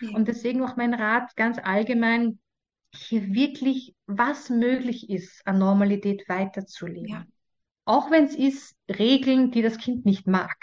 Ja. 0.00 0.10
Und 0.10 0.28
deswegen 0.28 0.62
auch 0.62 0.76
mein 0.76 0.94
Rat 0.94 1.34
ganz 1.36 1.58
allgemein, 1.58 2.38
hier 2.94 3.34
wirklich, 3.34 3.94
was 4.06 4.48
möglich 4.48 5.10
ist, 5.10 5.46
an 5.46 5.58
Normalität 5.58 6.28
weiterzuleben. 6.28 7.08
Ja. 7.08 7.26
Auch 7.84 8.10
wenn 8.10 8.24
es 8.24 8.34
ist, 8.34 8.74
Regeln, 8.88 9.50
die 9.50 9.62
das 9.62 9.78
Kind 9.78 10.04
nicht 10.06 10.26
mag. 10.26 10.56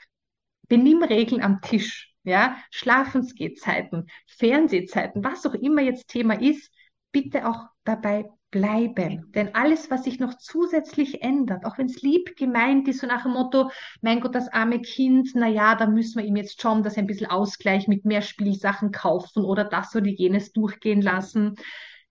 Benimmregeln 0.67 1.41
am 1.41 1.61
Tisch, 1.61 2.13
ja, 2.23 2.57
Schlafensgehzeiten, 2.71 4.07
Fernsehzeiten, 4.27 5.23
was 5.23 5.45
auch 5.45 5.53
immer 5.53 5.81
jetzt 5.81 6.07
Thema 6.07 6.39
ist, 6.41 6.71
bitte 7.13 7.47
auch 7.47 7.67
dabei 7.85 8.29
bleiben. 8.51 9.31
Denn 9.33 9.55
alles, 9.55 9.89
was 9.89 10.03
sich 10.03 10.19
noch 10.19 10.37
zusätzlich 10.37 11.23
ändert, 11.23 11.65
auch 11.65 11.77
wenn 11.77 11.87
es 11.87 12.01
lieb 12.01 12.35
gemeint 12.35 12.87
ist, 12.87 12.99
so 12.99 13.07
nach 13.07 13.23
dem 13.23 13.31
Motto, 13.31 13.71
mein 14.01 14.19
Gott, 14.19 14.35
das 14.35 14.47
arme 14.49 14.81
Kind, 14.81 15.31
na 15.33 15.47
ja, 15.47 15.75
da 15.75 15.87
müssen 15.87 16.19
wir 16.19 16.25
ihm 16.25 16.35
jetzt 16.35 16.61
schon 16.61 16.83
das 16.83 16.97
ein 16.97 17.07
bisschen 17.07 17.27
Ausgleich 17.27 17.87
mit 17.87 18.05
mehr 18.05 18.21
Spielsachen 18.21 18.91
kaufen 18.91 19.43
oder 19.43 19.63
das 19.63 19.95
oder 19.95 20.07
jenes 20.07 20.51
durchgehen 20.51 21.01
lassen. 21.01 21.55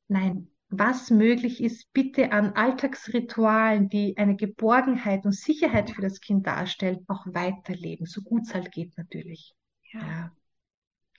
Nein, 0.08 0.48
was 0.68 1.10
möglich 1.10 1.62
ist, 1.62 1.92
bitte 1.92 2.32
an 2.32 2.54
Alltagsritualen, 2.54 3.88
die 3.88 4.16
eine 4.16 4.34
Geborgenheit 4.36 5.24
und 5.24 5.32
Sicherheit 5.32 5.90
für 5.90 6.02
das 6.02 6.20
Kind 6.20 6.46
darstellen, 6.46 7.04
auch 7.06 7.26
weiterleben, 7.26 8.06
so 8.06 8.22
gut 8.22 8.42
es 8.46 8.54
halt 8.54 8.72
geht 8.72 8.96
natürlich. 8.96 9.54
Ja. 9.92 10.00
ja, 10.00 10.32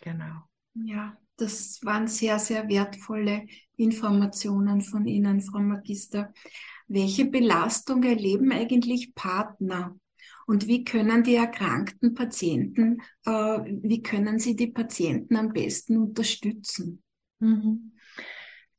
genau. 0.01 0.41
Ja, 0.73 1.15
das 1.37 1.79
waren 1.83 2.07
sehr, 2.07 2.39
sehr 2.39 2.67
wertvolle 2.69 3.45
Informationen 3.75 4.81
von 4.81 5.05
Ihnen, 5.05 5.41
Frau 5.41 5.59
Magister. 5.59 6.33
Welche 6.87 7.25
Belastung 7.25 8.03
erleben 8.03 8.51
eigentlich 8.51 9.15
Partner? 9.15 9.95
Und 10.45 10.67
wie 10.67 10.83
können 10.83 11.23
die 11.23 11.35
erkrankten 11.35 12.13
Patienten, 12.13 13.01
äh, 13.25 13.31
wie 13.31 14.01
können 14.01 14.39
sie 14.39 14.55
die 14.55 14.67
Patienten 14.67 15.37
am 15.37 15.53
besten 15.53 15.97
unterstützen? 15.97 17.01
Mhm 17.39 17.93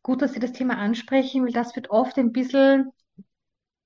gut, 0.05 0.23
dass 0.23 0.35
Sie 0.35 0.38
das 0.38 0.53
Thema 0.53 0.77
ansprechen, 0.77 1.45
weil 1.45 1.53
das 1.53 1.75
wird 1.75 1.90
oft 1.90 2.17
ein 2.19 2.31
bisschen 2.31 2.93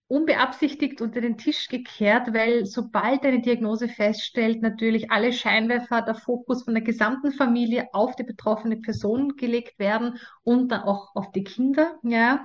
unbeabsichtigt 0.08 1.00
unter 1.02 1.20
den 1.20 1.36
Tisch 1.36 1.68
gekehrt, 1.68 2.32
weil 2.32 2.64
sobald 2.64 3.24
eine 3.24 3.40
Diagnose 3.40 3.88
feststellt, 3.88 4.62
natürlich 4.62 5.10
alle 5.10 5.32
Scheinwerfer, 5.32 6.02
der 6.02 6.14
Fokus 6.14 6.64
von 6.64 6.74
der 6.74 6.82
gesamten 6.82 7.30
Familie 7.30 7.88
auf 7.92 8.16
die 8.16 8.24
betroffene 8.24 8.78
Person 8.78 9.36
gelegt 9.36 9.78
werden 9.78 10.18
und 10.42 10.72
dann 10.72 10.82
auch 10.82 11.14
auf 11.14 11.30
die 11.32 11.44
Kinder. 11.44 11.98
Ja. 12.02 12.44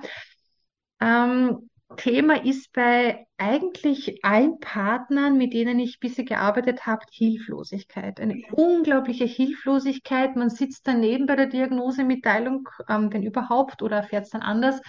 Ähm, 1.00 1.70
Thema 1.96 2.44
ist 2.44 2.72
bei 2.72 3.26
eigentlich 3.38 4.24
allen 4.24 4.58
Partnern, 4.58 5.36
mit 5.36 5.54
denen 5.54 5.78
ich 5.78 6.00
bisher 6.00 6.24
gearbeitet 6.24 6.86
habe, 6.86 7.04
Hilflosigkeit. 7.10 8.20
Eine 8.20 8.42
unglaubliche 8.52 9.24
Hilflosigkeit. 9.24 10.36
Man 10.36 10.50
sitzt 10.50 10.86
daneben 10.86 11.26
bei 11.26 11.36
der 11.36 11.46
Diagnosemitteilung, 11.46 12.68
ähm, 12.88 13.12
wenn 13.12 13.22
überhaupt, 13.22 13.82
oder 13.82 13.98
erfährt 13.98 14.24
es 14.24 14.30
dann 14.30 14.42
anders, 14.42 14.80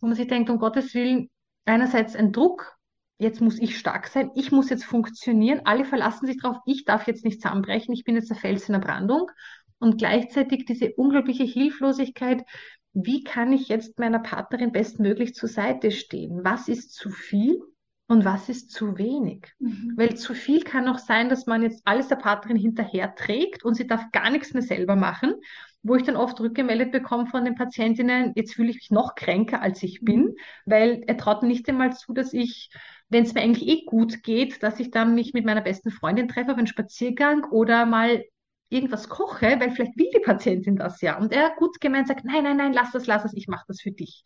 wo 0.00 0.06
man 0.06 0.16
sich 0.16 0.28
denkt, 0.28 0.50
um 0.50 0.58
Gottes 0.58 0.94
Willen, 0.94 1.30
einerseits 1.64 2.16
ein 2.16 2.32
Druck, 2.32 2.76
jetzt 3.18 3.40
muss 3.40 3.58
ich 3.58 3.78
stark 3.78 4.08
sein, 4.08 4.30
ich 4.34 4.52
muss 4.52 4.70
jetzt 4.70 4.84
funktionieren, 4.84 5.62
alle 5.64 5.84
verlassen 5.84 6.26
sich 6.26 6.38
darauf, 6.40 6.58
ich 6.66 6.84
darf 6.84 7.06
jetzt 7.06 7.24
nicht 7.24 7.40
zusammenbrechen, 7.40 7.94
ich 7.94 8.04
bin 8.04 8.16
jetzt 8.16 8.30
der 8.30 8.36
Fels 8.36 8.68
in 8.68 8.72
der 8.72 8.80
Brandung. 8.80 9.30
Und 9.78 9.98
gleichzeitig 9.98 10.64
diese 10.64 10.92
unglaubliche 10.92 11.42
Hilflosigkeit, 11.42 12.44
wie 12.92 13.24
kann 13.24 13.52
ich 13.52 13.68
jetzt 13.68 13.98
meiner 13.98 14.20
Partnerin 14.20 14.70
bestmöglich 14.70 15.34
zur 15.34 15.48
Seite 15.48 15.90
stehen? 15.90 16.44
Was 16.44 16.68
ist 16.68 16.92
zu 16.92 17.10
viel 17.10 17.60
und 18.06 18.24
was 18.24 18.48
ist 18.48 18.70
zu 18.70 18.98
wenig? 18.98 19.48
Mhm. 19.58 19.94
Weil 19.96 20.16
zu 20.16 20.34
viel 20.34 20.62
kann 20.62 20.88
auch 20.88 20.98
sein, 20.98 21.28
dass 21.28 21.46
man 21.46 21.62
jetzt 21.62 21.82
alles 21.84 22.08
der 22.08 22.16
Partnerin 22.16 22.58
hinterher 22.58 23.14
trägt 23.14 23.64
und 23.64 23.74
sie 23.74 23.86
darf 23.86 24.12
gar 24.12 24.30
nichts 24.30 24.52
mehr 24.52 24.62
selber 24.62 24.94
machen, 24.94 25.34
wo 25.82 25.96
ich 25.96 26.04
dann 26.04 26.16
oft 26.16 26.40
rückgemeldet 26.40 26.92
bekomme 26.92 27.26
von 27.26 27.44
den 27.44 27.54
Patientinnen, 27.54 28.32
jetzt 28.36 28.54
fühle 28.54 28.70
ich 28.70 28.76
mich 28.76 28.90
noch 28.90 29.14
kränker, 29.14 29.62
als 29.62 29.82
ich 29.82 30.00
bin, 30.02 30.20
mhm. 30.20 30.36
weil 30.64 31.02
er 31.06 31.16
traut 31.16 31.42
mir 31.42 31.48
nicht 31.48 31.68
einmal 31.68 31.92
zu, 31.92 32.12
dass 32.12 32.32
ich 32.32 32.70
wenn 33.12 33.24
es 33.24 33.34
mir 33.34 33.42
eigentlich 33.42 33.68
eh 33.68 33.84
gut 33.84 34.22
geht, 34.22 34.62
dass 34.62 34.80
ich 34.80 34.90
dann 34.90 35.14
mich 35.14 35.34
mit 35.34 35.44
meiner 35.44 35.60
besten 35.60 35.90
Freundin 35.90 36.28
treffe 36.28 36.52
auf 36.52 36.58
einen 36.58 36.66
Spaziergang 36.66 37.44
oder 37.50 37.84
mal 37.84 38.24
irgendwas 38.70 39.08
koche, 39.08 39.60
weil 39.60 39.70
vielleicht 39.70 39.98
will 39.98 40.08
die 40.14 40.20
Patientin 40.20 40.76
das 40.76 41.02
ja. 41.02 41.18
Und 41.18 41.30
er 41.30 41.54
gut 41.56 41.78
gemeint 41.80 42.08
sagt, 42.08 42.24
nein, 42.24 42.44
nein, 42.44 42.56
nein, 42.56 42.72
lass 42.72 42.90
das, 42.92 43.06
lass 43.06 43.22
das, 43.22 43.34
ich 43.34 43.48
mache 43.48 43.66
das 43.68 43.82
für 43.82 43.92
dich. 43.92 44.24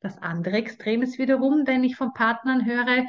Das 0.00 0.18
andere 0.18 0.56
Extrem 0.56 1.02
ist 1.02 1.18
wiederum, 1.18 1.66
wenn 1.66 1.82
ich 1.82 1.96
von 1.96 2.12
Partnern 2.12 2.64
höre, 2.64 3.04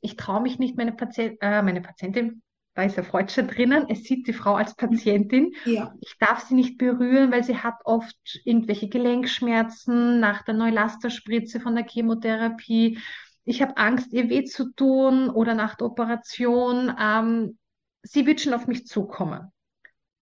ich 0.00 0.16
traue 0.16 0.40
mich 0.40 0.58
nicht, 0.58 0.76
meine, 0.76 0.92
Patient, 0.92 1.36
äh, 1.42 1.60
meine 1.62 1.82
Patientin, 1.82 2.42
da 2.76 2.84
ist 2.84 2.96
der 2.96 3.04
Freud 3.04 3.32
schon 3.32 3.48
drinnen, 3.48 3.86
es 3.88 4.04
sieht 4.04 4.28
die 4.28 4.32
Frau 4.32 4.54
als 4.54 4.74
Patientin. 4.76 5.52
Ja. 5.64 5.94
Ich 6.00 6.16
darf 6.18 6.40
sie 6.40 6.54
nicht 6.54 6.78
berühren, 6.78 7.32
weil 7.32 7.42
sie 7.42 7.56
hat 7.56 7.76
oft 7.84 8.40
irgendwelche 8.44 8.88
Gelenkschmerzen 8.88 10.20
nach 10.20 10.42
der 10.42 10.54
Neulasterspritze 10.54 11.58
von 11.58 11.74
der 11.74 11.86
Chemotherapie. 11.86 12.98
Ich 13.44 13.62
habe 13.62 13.76
Angst, 13.76 14.12
ihr 14.12 14.28
weh 14.28 14.44
zu 14.44 14.72
tun 14.72 15.30
oder 15.30 15.54
nach 15.54 15.74
der 15.74 15.86
Operation. 15.86 16.94
Ähm, 17.00 17.58
sie 18.02 18.26
wird 18.26 18.40
schon 18.40 18.54
auf 18.54 18.66
mich 18.66 18.86
zukommen 18.86 19.50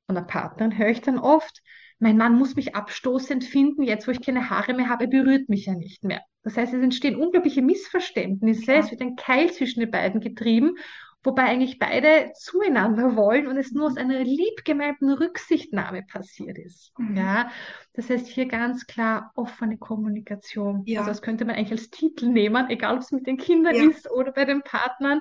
von 0.06 0.14
der 0.14 0.22
Partnerin 0.22 0.76
höre 0.76 0.88
ich 0.88 1.00
dann 1.00 1.18
oft, 1.18 1.62
mein 1.98 2.16
Mann 2.16 2.36
muss 2.36 2.56
mich 2.56 2.74
abstoßend 2.74 3.44
finden, 3.44 3.82
jetzt 3.82 4.06
wo 4.06 4.10
ich 4.10 4.20
keine 4.20 4.50
Haare 4.50 4.74
mehr 4.74 4.88
habe, 4.88 5.04
er 5.04 5.10
berührt 5.10 5.48
mich 5.48 5.66
ja 5.66 5.74
nicht 5.74 6.04
mehr. 6.04 6.22
Das 6.42 6.56
heißt, 6.56 6.74
es 6.74 6.82
entstehen 6.82 7.16
unglaubliche 7.16 7.62
Missverständnisse, 7.62 8.72
ja. 8.72 8.78
es 8.80 8.90
wird 8.90 9.00
ein 9.00 9.16
Keil 9.16 9.50
zwischen 9.52 9.80
den 9.80 9.90
beiden 9.90 10.20
getrieben, 10.20 10.76
wobei 11.24 11.44
eigentlich 11.44 11.78
beide 11.78 12.32
zueinander 12.34 13.16
wollen 13.16 13.46
und 13.46 13.56
es 13.56 13.72
nur 13.72 13.86
aus 13.86 13.96
einer 13.96 14.22
liebgemeinten 14.22 15.10
Rücksichtnahme 15.10 16.02
passiert 16.02 16.58
ist. 16.58 16.92
Mhm. 16.98 17.16
Ja, 17.16 17.50
das 17.94 18.10
heißt 18.10 18.26
hier 18.26 18.46
ganz 18.46 18.86
klar 18.86 19.32
offene 19.34 19.78
Kommunikation. 19.78 20.82
Ja. 20.84 21.00
Also 21.00 21.10
das 21.10 21.22
könnte 21.22 21.44
man 21.44 21.56
eigentlich 21.56 21.72
als 21.72 21.90
Titel 21.90 22.28
nehmen, 22.28 22.68
egal 22.70 22.94
ob 22.94 23.00
es 23.00 23.10
mit 23.10 23.26
den 23.26 23.38
Kindern 23.38 23.74
ja. 23.74 23.88
ist 23.88 24.10
oder 24.10 24.32
bei 24.32 24.44
den 24.44 24.62
Partnern, 24.62 25.20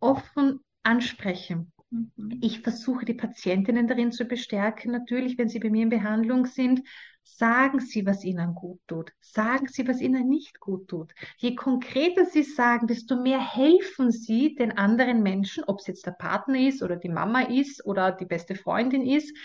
offen 0.00 0.60
ansprechen. 0.84 1.72
Mhm. 1.90 2.38
Ich 2.40 2.60
versuche 2.60 3.04
die 3.04 3.14
Patientinnen 3.14 3.88
darin 3.88 4.12
zu 4.12 4.24
bestärken, 4.24 4.92
natürlich, 4.92 5.36
wenn 5.38 5.48
sie 5.48 5.58
bei 5.58 5.70
mir 5.70 5.82
in 5.82 5.90
Behandlung 5.90 6.46
sind, 6.46 6.82
sagen 7.24 7.80
Sie, 7.80 8.06
was 8.06 8.22
Ihnen 8.22 8.54
gut 8.54 8.80
tut. 8.86 9.10
Sagen 9.20 9.66
Sie, 9.66 9.88
was 9.88 10.00
Ihnen 10.00 10.28
nicht 10.28 10.60
gut 10.60 10.88
tut. 10.88 11.12
Je 11.38 11.54
konkreter 11.54 12.26
Sie 12.26 12.42
sagen, 12.42 12.86
desto 12.86 13.16
mehr 13.16 13.40
helfen 13.40 14.10
Sie 14.10 14.54
den 14.54 14.76
anderen 14.76 15.22
Menschen, 15.22 15.64
ob 15.64 15.80
es 15.80 15.86
jetzt 15.86 16.06
der 16.06 16.12
Partner 16.12 16.60
ist 16.60 16.82
oder 16.82 16.96
die 16.96 17.08
Mama 17.08 17.40
ist 17.40 17.84
oder 17.86 18.12
die 18.12 18.26
beste 18.26 18.54
Freundin 18.54 19.04
ist. 19.04 19.36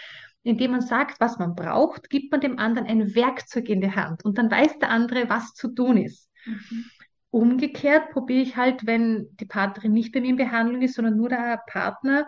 Indem 0.44 0.72
man 0.72 0.82
sagt, 0.82 1.20
was 1.20 1.38
man 1.38 1.56
braucht, 1.56 2.10
gibt 2.10 2.32
man 2.32 2.42
dem 2.42 2.60
anderen 2.60 2.88
ein 2.88 3.13
Werkzeug 3.15 3.68
in 3.68 3.82
die 3.82 3.92
Hand 3.92 4.24
und 4.24 4.38
dann 4.38 4.50
weiß 4.50 4.80
der 4.80 4.89
andere, 4.89 5.30
was 5.30 5.54
zu 5.54 5.70
tun 5.70 5.98
ist. 5.98 6.30
Mhm. 6.46 6.86
Umgekehrt 7.32 8.12
probiere 8.12 8.42
ich 8.42 8.56
halt, 8.56 8.88
wenn 8.88 9.28
die 9.39 9.46
Partnerin 9.46 9.92
nicht 9.92 10.13
bei 10.13 10.22
mir 10.22 10.30
in 10.30 10.36
Behandlung 10.38 10.82
ist, 10.82 10.96
sondern 10.96 11.18
nur 11.18 11.30
der 11.30 11.62
Partner, 11.68 12.28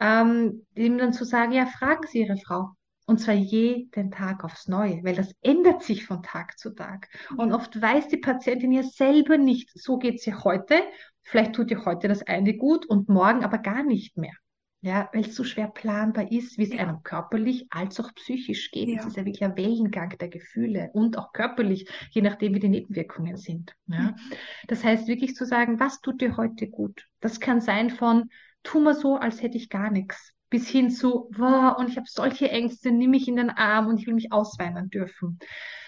ähm, 0.00 0.66
ihm 0.74 0.98
dann 0.98 1.12
zu 1.12 1.24
sagen, 1.24 1.52
ja, 1.52 1.66
fragen 1.66 2.06
Sie 2.06 2.20
Ihre 2.20 2.36
Frau. 2.36 2.74
Und 3.04 3.18
zwar 3.18 3.34
jeden 3.34 4.10
Tag 4.10 4.44
aufs 4.44 4.68
Neue, 4.68 5.02
weil 5.02 5.14
das 5.14 5.34
ändert 5.42 5.82
sich 5.82 6.06
von 6.06 6.22
Tag 6.22 6.58
zu 6.58 6.70
Tag. 6.74 7.08
Und 7.36 7.52
oft 7.52 7.80
weiß 7.80 8.08
die 8.08 8.18
Patientin 8.18 8.72
ja 8.72 8.82
selber 8.82 9.38
nicht, 9.38 9.70
so 9.74 9.98
geht 9.98 10.16
es 10.16 10.26
ihr 10.26 10.44
heute. 10.44 10.82
Vielleicht 11.22 11.54
tut 11.54 11.70
ihr 11.70 11.84
heute 11.84 12.08
das 12.08 12.22
eine 12.22 12.54
gut 12.54 12.86
und 12.86 13.08
morgen 13.08 13.44
aber 13.44 13.58
gar 13.58 13.82
nicht 13.82 14.16
mehr. 14.16 14.34
Ja, 14.84 15.08
weil 15.12 15.22
es 15.22 15.36
so 15.36 15.44
schwer 15.44 15.68
planbar 15.68 16.32
ist, 16.32 16.58
wie 16.58 16.64
es 16.64 16.72
ja. 16.72 16.80
einem 16.80 17.04
körperlich 17.04 17.68
als 17.70 18.00
auch 18.00 18.12
psychisch 18.14 18.72
geht. 18.72 18.98
Es 18.98 19.06
ist 19.06 19.16
ja 19.16 19.24
wirklich 19.24 19.44
ein 19.44 19.56
Wellengang 19.56 20.18
der 20.18 20.28
Gefühle 20.28 20.90
und 20.92 21.16
auch 21.18 21.32
körperlich, 21.32 21.88
je 22.10 22.20
nachdem, 22.20 22.52
wie 22.54 22.58
die 22.58 22.68
Nebenwirkungen 22.68 23.36
sind. 23.36 23.76
Ja. 23.86 24.00
Mhm. 24.00 24.16
Das 24.66 24.82
heißt, 24.82 25.06
wirklich 25.06 25.36
zu 25.36 25.46
sagen, 25.46 25.78
was 25.78 26.00
tut 26.00 26.20
dir 26.20 26.36
heute 26.36 26.68
gut? 26.68 27.06
Das 27.20 27.38
kann 27.38 27.60
sein 27.60 27.90
von, 27.90 28.28
tu 28.64 28.80
mal 28.80 28.96
so, 28.96 29.14
als 29.14 29.40
hätte 29.40 29.56
ich 29.56 29.68
gar 29.68 29.88
nichts, 29.88 30.32
bis 30.52 30.68
hin 30.68 30.90
zu, 30.90 31.30
wow, 31.32 31.78
und 31.78 31.88
ich 31.88 31.96
habe 31.96 32.06
solche 32.06 32.50
Ängste, 32.50 32.92
nimm 32.92 33.10
mich 33.10 33.26
in 33.26 33.36
den 33.36 33.48
Arm 33.48 33.86
und 33.86 33.98
ich 33.98 34.06
will 34.06 34.12
mich 34.12 34.32
ausweinen 34.32 34.90
dürfen. 34.90 35.38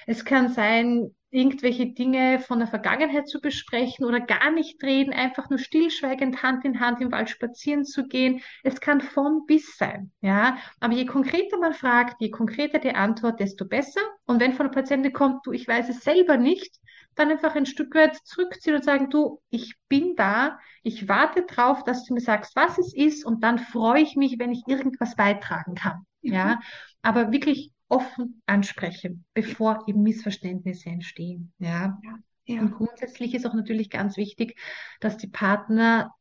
Es 0.07 0.25
kann 0.25 0.49
sein, 0.49 1.15
irgendwelche 1.31 1.93
Dinge 1.93 2.39
von 2.39 2.61
der 2.61 2.69
Vergangenheit 2.69 3.29
zu 3.29 3.43
besprechen 3.43 4.07
oder 4.07 4.21
gar 4.21 4.51
nicht 4.53 4.83
reden, 4.83 5.13
einfach 5.13 5.51
nur 5.51 5.59
stillschweigend 5.59 6.43
Hand 6.43 6.65
in 6.65 6.81
Hand 6.81 7.03
im 7.03 7.13
Wald 7.13 7.29
spazieren 7.29 7.85
zu 7.85 8.07
gehen. 8.07 8.41
Es 8.63 8.81
kann 8.81 9.03
von 9.03 9.45
bis 9.47 9.77
sein, 9.77 10.13
ja. 10.23 10.57
Aber 10.81 10.95
je 10.95 11.05
konkreter 11.05 11.59
man 11.59 11.75
fragt, 11.75 12.23
je 12.23 12.31
konkreter 12.31 12.79
die 12.79 12.95
Antwort, 12.95 13.41
desto 13.41 13.67
besser. 13.67 14.01
Und 14.25 14.41
wenn 14.41 14.55
von 14.55 14.71
der 14.71 14.81
Patientin 14.81 15.13
kommt, 15.13 15.45
du, 15.45 15.53
ich 15.53 15.69
weiß 15.69 15.91
es 15.91 16.01
selber 16.01 16.39
nicht, 16.39 16.75
dann 17.15 17.31
einfach 17.31 17.55
ein 17.55 17.67
Stück 17.67 17.95
weit 17.95 18.17
zurückziehen 18.25 18.77
und 18.77 18.85
sagen, 18.85 19.11
du, 19.11 19.41
ich 19.51 19.75
bin 19.89 20.17
da, 20.17 20.59
ich 20.83 21.09
warte 21.09 21.43
drauf, 21.43 21.85
dass 21.85 22.05
du 22.05 22.15
mir 22.15 22.21
sagst, 22.21 22.57
was 22.57 22.79
es 22.79 22.95
ist 22.95 23.25
und 23.25 23.43
dann 23.43 23.59
freue 23.59 24.03
ich 24.03 24.17
mich, 24.17 24.39
wenn 24.39 24.53
ich 24.53 24.63
irgendwas 24.67 25.17
beitragen 25.17 25.75
kann, 25.75 26.07
ja. 26.21 26.57
Mhm. 26.57 26.59
Aber 27.03 27.33
wirklich 27.33 27.71
offen 27.89 28.43
ansprechen, 28.47 29.25
bevor 29.35 29.85
eben 29.87 30.03
Missverständnisse 30.03 30.89
entstehen. 30.89 31.53
Ja. 31.59 31.99
ja, 32.03 32.19
ja. 32.47 32.61
Und 32.61 32.73
grundsätzlich 32.73 33.35
ist 33.35 33.47
auch 33.47 33.55
natürlich 33.55 33.91
ganz 33.91 34.17
wichtig, 34.17 34.59
dass 35.01 35.17
die 35.17 35.29
Partner 35.29 36.15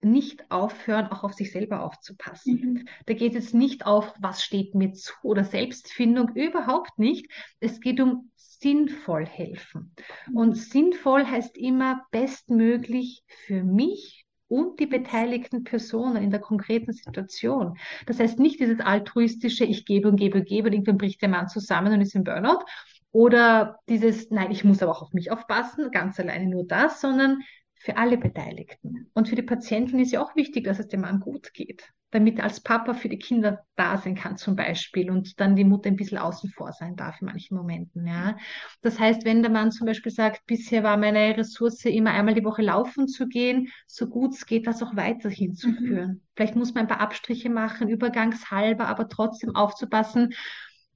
nicht 0.00 0.50
aufhören, 0.50 1.08
auch 1.08 1.24
auf 1.24 1.32
sich 1.32 1.52
selber 1.52 1.82
aufzupassen. 1.82 2.60
Mhm. 2.60 2.88
Da 3.06 3.14
geht 3.14 3.34
es 3.34 3.52
nicht 3.52 3.86
auf, 3.86 4.14
was 4.20 4.42
steht 4.42 4.74
mir 4.74 4.92
zu 4.92 5.12
oder 5.22 5.44
Selbstfindung, 5.44 6.30
überhaupt 6.34 6.98
nicht. 6.98 7.30
Es 7.60 7.80
geht 7.80 8.00
um 8.00 8.30
sinnvoll 8.36 9.26
helfen. 9.26 9.94
Mhm. 10.28 10.36
Und 10.36 10.56
sinnvoll 10.56 11.24
heißt 11.24 11.56
immer 11.58 12.02
bestmöglich 12.10 13.22
für 13.46 13.64
mich, 13.64 14.24
und 14.48 14.80
die 14.80 14.86
beteiligten 14.86 15.62
Personen 15.62 16.22
in 16.22 16.30
der 16.30 16.40
konkreten 16.40 16.92
Situation. 16.92 17.78
Das 18.06 18.18
heißt 18.18 18.38
nicht 18.38 18.60
dieses 18.60 18.80
altruistische, 18.80 19.64
ich 19.64 19.84
gebe 19.84 20.08
und 20.08 20.16
gebe 20.16 20.38
und 20.38 20.48
gebe 20.48 20.68
und 20.68 20.72
irgendwann 20.72 20.98
bricht 20.98 21.22
der 21.22 21.28
Mann 21.28 21.48
zusammen 21.48 21.92
und 21.92 22.00
ist 22.00 22.14
im 22.14 22.24
Burnout. 22.24 22.64
Oder 23.12 23.78
dieses, 23.88 24.30
nein, 24.30 24.50
ich 24.50 24.64
muss 24.64 24.82
aber 24.82 24.92
auch 24.92 25.02
auf 25.02 25.12
mich 25.12 25.30
aufpassen, 25.30 25.90
ganz 25.90 26.18
alleine 26.18 26.46
nur 26.46 26.66
das, 26.66 27.00
sondern 27.00 27.42
für 27.80 27.96
alle 27.96 28.18
Beteiligten. 28.18 29.10
Und 29.14 29.28
für 29.28 29.36
die 29.36 29.42
Patienten 29.42 29.98
ist 29.98 30.12
ja 30.12 30.22
auch 30.22 30.34
wichtig, 30.36 30.64
dass 30.64 30.78
es 30.78 30.88
dem 30.88 31.02
Mann 31.02 31.20
gut 31.20 31.52
geht. 31.54 31.84
damit 32.10 32.38
er 32.38 32.44
als 32.44 32.60
Papa 32.62 32.94
für 32.94 33.10
die 33.10 33.18
Kinder 33.18 33.66
da 33.76 33.98
sein 33.98 34.14
kann 34.14 34.38
zum 34.38 34.56
Beispiel 34.56 35.10
und 35.10 35.38
dann 35.40 35.56
die 35.56 35.64
Mutter 35.64 35.90
ein 35.90 35.96
bisschen 35.96 36.16
außen 36.16 36.48
vor 36.48 36.72
sein 36.72 36.96
darf 36.96 37.20
in 37.20 37.26
manchen 37.26 37.54
Momenten. 37.54 38.06
Ja. 38.06 38.38
Das 38.80 38.98
heißt, 38.98 39.26
wenn 39.26 39.42
der 39.42 39.50
Mann 39.50 39.72
zum 39.72 39.86
Beispiel 39.86 40.10
sagt, 40.10 40.46
bisher 40.46 40.82
war 40.82 40.96
meine 40.96 41.36
Ressource 41.36 41.84
immer 41.84 42.12
einmal 42.12 42.32
die 42.32 42.44
Woche 42.44 42.62
laufen 42.62 43.08
zu 43.08 43.28
gehen, 43.28 43.68
so 43.86 44.06
gut 44.08 44.32
es 44.34 44.46
geht, 44.46 44.66
das 44.66 44.82
auch 44.82 44.96
weiterhin 44.96 45.54
zu 45.54 45.68
Mhm. 45.68 45.76
führen. 45.86 46.22
Vielleicht 46.34 46.56
muss 46.56 46.72
man 46.72 46.84
ein 46.84 46.88
paar 46.88 47.00
Abstriche 47.02 47.50
machen, 47.50 47.88
übergangshalber, 47.90 48.86
aber 48.86 49.10
trotzdem 49.10 49.54
aufzupassen, 49.54 50.32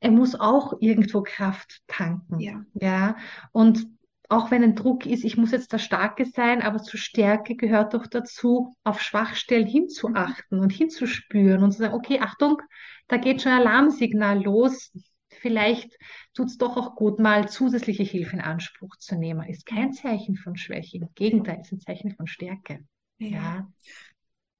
er 0.00 0.10
muss 0.10 0.34
auch 0.34 0.74
irgendwo 0.80 1.22
Kraft 1.22 1.80
tanken. 1.86 2.40
Ja. 2.40 2.62
Ja. 2.74 3.16
Und 3.52 3.86
auch 4.32 4.50
wenn 4.50 4.64
ein 4.64 4.74
Druck 4.74 5.04
ist, 5.04 5.24
ich 5.24 5.36
muss 5.36 5.50
jetzt 5.50 5.72
der 5.72 5.78
Starke 5.78 6.24
sein, 6.24 6.62
aber 6.62 6.82
zur 6.82 6.98
Stärke 6.98 7.54
gehört 7.54 7.92
doch 7.92 8.06
dazu, 8.06 8.74
auf 8.82 9.02
Schwachstellen 9.02 9.66
hinzuachten 9.66 10.58
und 10.58 10.72
hinzuspüren 10.72 11.62
und 11.62 11.72
zu 11.72 11.78
sagen, 11.78 11.94
okay, 11.94 12.18
Achtung, 12.20 12.60
da 13.08 13.18
geht 13.18 13.42
schon 13.42 13.52
ein 13.52 13.60
Alarmsignal 13.60 14.42
los. 14.42 14.90
Vielleicht 15.28 15.98
tut 16.34 16.46
es 16.46 16.56
doch 16.56 16.76
auch 16.76 16.94
gut, 16.94 17.18
mal 17.18 17.48
zusätzliche 17.48 18.04
Hilfe 18.04 18.36
in 18.36 18.40
Anspruch 18.40 18.96
zu 18.96 19.16
nehmen. 19.16 19.46
Ist 19.48 19.66
kein 19.66 19.92
Zeichen 19.92 20.36
von 20.36 20.56
Schwäche. 20.56 20.96
Im 20.96 21.08
Gegenteil, 21.14 21.60
ist 21.60 21.72
ein 21.72 21.80
Zeichen 21.80 22.14
von 22.14 22.26
Stärke. 22.26 22.84
Ja. 23.18 23.28
Ja. 23.28 23.72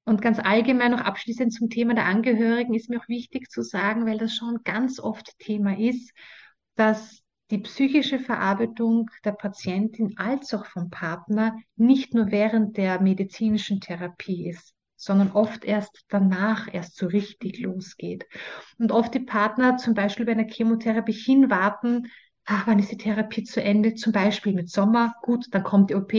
Und 0.05 0.21
ganz 0.21 0.39
allgemein 0.39 0.91
noch 0.91 1.01
abschließend 1.01 1.53
zum 1.53 1.71
Thema 1.71 1.95
der 1.95 2.07
Angehörigen 2.07 2.75
ist 2.75 2.91
mir 2.91 3.01
auch 3.01 3.09
wichtig 3.09 3.51
zu 3.51 3.63
sagen, 3.63 4.05
weil 4.05 4.19
das 4.19 4.35
schon 4.35 4.63
ganz 4.65 5.01
oft 5.01 5.39
Thema 5.39 5.79
ist, 5.79 6.13
dass 6.75 7.23
die 7.51 7.59
psychische 7.59 8.19
Verarbeitung 8.19 9.11
der 9.25 9.33
Patientin 9.33 10.15
als 10.17 10.55
auch 10.55 10.67
vom 10.67 10.91
Partner 10.91 11.57
nicht 11.77 12.15
nur 12.15 12.31
während 12.31 12.77
der 12.77 13.01
medizinischen 13.01 13.81
Therapie 13.81 14.49
ist, 14.49 14.75
sondern 14.97 15.33
oft 15.33 15.65
erst 15.65 16.05
danach 16.09 16.73
erst 16.73 16.97
so 16.97 17.07
richtig 17.07 17.59
losgeht. 17.61 18.25
Und 18.79 18.93
oft 18.93 19.13
die 19.13 19.21
Partner 19.21 19.77
zum 19.77 19.95
Beispiel 19.95 20.25
bei 20.25 20.33
einer 20.33 20.49
Chemotherapie 20.49 21.13
hinwarten, 21.13 22.07
ah, 22.47 22.63
wann 22.67 22.79
ist 22.79 22.91
die 22.91 22.97
Therapie 22.97 23.45
zu 23.45 23.63
Ende? 23.63 23.95
Zum 23.95 24.13
Beispiel 24.13 24.55
mit 24.55 24.71
Sommer, 24.71 25.15
gut, 25.23 25.47
dann 25.51 25.63
kommt 25.63 25.91
die 25.91 25.95
OP 25.95 26.13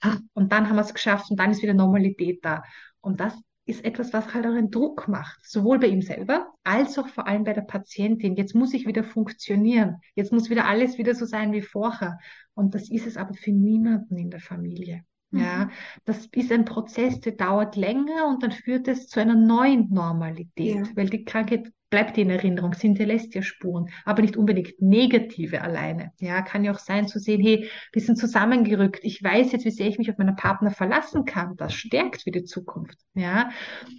ah, 0.00 0.16
und 0.32 0.52
dann 0.52 0.68
haben 0.68 0.76
wir 0.76 0.82
es 0.82 0.94
geschafft 0.94 1.30
und 1.30 1.38
dann 1.38 1.50
ist 1.50 1.62
wieder 1.62 1.74
Normalität 1.74 2.44
da. 2.44 2.62
Und 3.00 3.20
das 3.20 3.34
ist 3.70 3.84
etwas, 3.84 4.12
was 4.12 4.34
halt 4.34 4.46
auch 4.46 4.50
einen 4.54 4.70
Druck 4.70 5.08
macht, 5.08 5.38
sowohl 5.44 5.78
bei 5.78 5.86
ihm 5.88 6.02
selber 6.02 6.52
als 6.64 6.98
auch 6.98 7.08
vor 7.08 7.26
allem 7.26 7.44
bei 7.44 7.52
der 7.54 7.62
Patientin. 7.62 8.36
Jetzt 8.36 8.54
muss 8.54 8.74
ich 8.74 8.86
wieder 8.86 9.04
funktionieren. 9.04 9.96
Jetzt 10.14 10.32
muss 10.32 10.50
wieder 10.50 10.66
alles 10.66 10.98
wieder 10.98 11.14
so 11.14 11.24
sein 11.24 11.52
wie 11.52 11.62
vorher. 11.62 12.18
Und 12.54 12.74
das 12.74 12.90
ist 12.90 13.06
es 13.06 13.16
aber 13.16 13.34
für 13.34 13.52
niemanden 13.52 14.18
in 14.18 14.30
der 14.30 14.40
Familie. 14.40 15.04
Ja, 15.32 15.66
Mhm. 15.66 15.70
das 16.04 16.26
ist 16.32 16.50
ein 16.52 16.64
Prozess, 16.64 17.20
der 17.20 17.32
dauert 17.32 17.76
länger 17.76 18.26
und 18.28 18.42
dann 18.42 18.52
führt 18.52 18.88
es 18.88 19.06
zu 19.08 19.20
einer 19.20 19.36
neuen 19.36 19.88
Normalität, 19.90 20.88
Ja. 20.88 20.96
weil 20.96 21.08
die 21.08 21.24
Krankheit 21.24 21.72
bleibt 21.90 22.16
in 22.18 22.30
Erinnerung, 22.30 22.72
hinterlässt 22.72 23.34
ja 23.34 23.42
Spuren, 23.42 23.90
aber 24.04 24.22
nicht 24.22 24.36
unbedingt 24.36 24.80
negative 24.80 25.62
alleine. 25.62 26.12
Ja, 26.20 26.42
kann 26.42 26.64
ja 26.64 26.72
auch 26.72 26.78
sein 26.78 27.08
zu 27.08 27.18
sehen, 27.18 27.40
hey, 27.42 27.68
wir 27.92 28.02
sind 28.02 28.16
zusammengerückt. 28.16 29.00
Ich 29.02 29.22
weiß 29.22 29.52
jetzt, 29.52 29.64
wie 29.64 29.70
sehr 29.70 29.88
ich 29.88 29.98
mich 29.98 30.10
auf 30.10 30.18
meinen 30.18 30.36
Partner 30.36 30.70
verlassen 30.70 31.24
kann. 31.24 31.56
Das 31.56 31.74
stärkt 31.74 32.22
für 32.22 32.30
die 32.30 32.44
Zukunft. 32.44 32.98
Ja, 33.14 33.50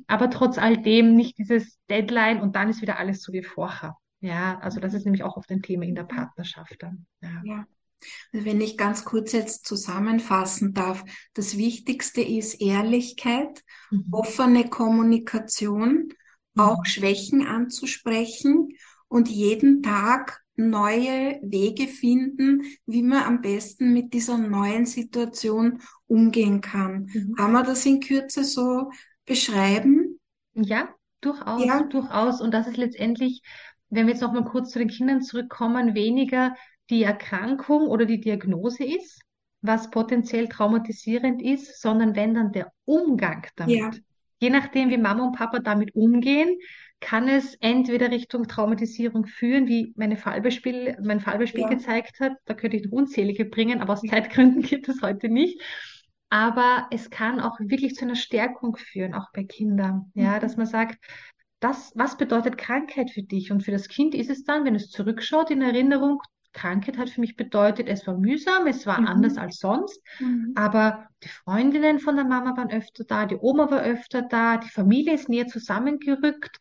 aber 0.08 0.30
trotz 0.30 0.58
all 0.58 0.78
dem 0.78 1.16
nicht 1.16 1.38
dieses 1.38 1.78
Deadline 1.90 2.42
und 2.42 2.56
dann 2.56 2.70
ist 2.70 2.82
wieder 2.82 2.98
alles 2.98 3.22
so 3.22 3.34
wie 3.34 3.44
vorher. 3.44 3.98
Ja, 4.22 4.60
also 4.60 4.80
das 4.80 4.94
ist 4.94 5.06
nämlich 5.06 5.24
auch 5.24 5.36
oft 5.38 5.50
ein 5.52 5.62
Thema 5.62 5.84
in 5.86 5.96
der 5.96 6.04
Partnerschaft 6.04 6.76
dann. 6.80 7.06
Ja. 7.22 7.42
Ja. 7.44 7.66
Wenn 8.32 8.62
ich 8.62 8.78
ganz 8.78 9.06
kurz 9.06 9.32
jetzt 9.32 9.66
zusammenfassen 9.66 10.74
darf, 10.74 11.04
das 11.34 11.58
Wichtigste 11.58 12.22
ist 12.22 12.60
Ehrlichkeit, 12.62 13.64
Mhm. 13.92 14.06
offene 14.12 14.70
Kommunikation, 14.70 16.10
auch 16.58 16.86
Mhm. 16.86 16.86
Schwächen 16.86 17.46
anzusprechen 17.48 18.70
und 19.08 19.30
jeden 19.30 19.84
Tag 19.84 20.42
neue 20.56 21.40
Wege 21.44 21.88
finden, 21.88 22.64
wie 22.86 23.04
man 23.04 23.24
am 23.24 23.42
besten 23.42 23.94
mit 23.94 24.14
dieser 24.14 24.38
neuen 24.38 24.86
Situation 24.86 25.82
umgehen 26.08 26.62
kann. 26.62 27.10
Mhm. 27.14 27.38
Kann 27.38 27.52
man 27.54 27.66
das 27.66 27.86
in 27.86 28.00
Kürze 28.02 28.44
so 28.44 28.92
beschreiben? 29.26 30.20
Ja, 30.54 30.90
durchaus, 31.22 31.68
Ja, 31.68 31.90
durchaus. 31.90 32.42
Und 32.42 32.52
das 32.54 32.68
ist 32.68 32.78
letztendlich, 32.78 33.42
wenn 33.90 34.06
wir 34.08 34.14
jetzt 34.14 34.22
noch 34.22 34.32
mal 34.34 34.46
kurz 34.46 34.72
zu 34.72 34.80
den 34.80 34.88
Kindern 34.90 35.22
zurückkommen, 35.22 35.94
weniger 35.96 36.56
die 36.90 37.04
Erkrankung 37.04 37.88
oder 37.88 38.06
die 38.06 38.20
Diagnose 38.22 38.84
ist, 38.86 39.22
was 39.62 39.92
potenziell 39.92 40.48
traumatisierend 40.50 41.42
ist, 41.42 41.82
sondern 41.82 42.16
wenn 42.16 42.34
dann 42.34 42.52
der 42.52 42.72
Umgang 42.86 43.46
ja, 43.64 43.92
damit. 43.92 44.02
Je 44.42 44.50
nachdem, 44.50 44.90
wie 44.90 44.98
Mama 44.98 45.24
und 45.24 45.36
Papa 45.36 45.60
damit 45.60 45.94
umgehen, 45.94 46.58
kann 47.00 47.28
es 47.28 47.56
entweder 47.62 48.10
Richtung 48.10 48.48
Traumatisierung 48.48 49.28
führen, 49.28 49.68
wie 49.68 49.94
meine 49.96 50.18
Fallbeispiel, 50.18 50.98
mein 51.04 51.20
Fallbeispiel 51.20 51.62
ja, 51.62 51.70
gezeigt 51.70 52.20
hat. 52.20 52.34
Da 52.46 52.56
könnte 52.56 52.78
ich 52.78 52.86
noch 52.86 52.92
unzählige 52.92 53.46
bringen, 53.46 53.82
aber 53.82 53.94
aus 53.94 54.02
Zeitgründen 54.02 54.62
geht 54.64 54.90
es 54.90 55.04
heute 55.04 55.30
nicht. 55.30 55.62
Aber 56.30 56.88
es 56.90 57.12
kann 57.12 57.40
auch 57.40 57.60
wirklich 57.60 57.94
zu 57.94 58.06
einer 58.06 58.16
Stärkung 58.16 58.78
führen, 58.78 59.14
auch 59.14 59.32
bei 59.32 59.44
Kindern. 59.44 60.12
Ja, 60.16 60.40
dass 60.40 60.58
man 60.58 60.66
sagt, 60.66 60.98
das, 61.60 61.92
was 61.94 62.18
bedeutet 62.18 62.58
Krankheit 62.58 63.12
für 63.12 63.22
dich? 63.22 63.52
Und 63.52 63.62
für 63.62 63.72
das 63.72 63.90
Kind 63.90 64.16
ist 64.16 64.32
es 64.32 64.44
dann, 64.44 64.66
wenn 64.66 64.74
es 64.74 64.90
zurückschaut 64.90 65.52
in 65.52 65.62
Erinnerung, 65.62 66.20
Krankheit 66.54 66.98
hat 66.98 67.10
für 67.10 67.22
mich 67.22 67.36
bedeutet, 67.36 67.88
es 67.88 68.06
war 68.08 68.18
mühsam, 68.18 68.68
es 68.68 68.86
war 68.86 69.00
Mhm. 69.00 69.08
anders 69.08 69.38
als 69.38 69.58
sonst, 69.60 70.02
Mhm. 70.20 70.52
aber 70.56 71.08
die 71.24 71.30
Freundinnen 71.30 72.00
von 72.00 72.16
der 72.16 72.26
Mama 72.26 72.56
waren 72.58 72.72
öfter 72.72 73.04
da, 73.06 73.26
die 73.26 73.38
Oma 73.38 73.70
war 73.72 73.82
öfter 73.82 74.22
da, 74.24 74.58
die 74.58 74.70
Familie 74.70 75.14
ist 75.14 75.30
näher 75.30 75.48
zusammengerückt. 75.48 76.60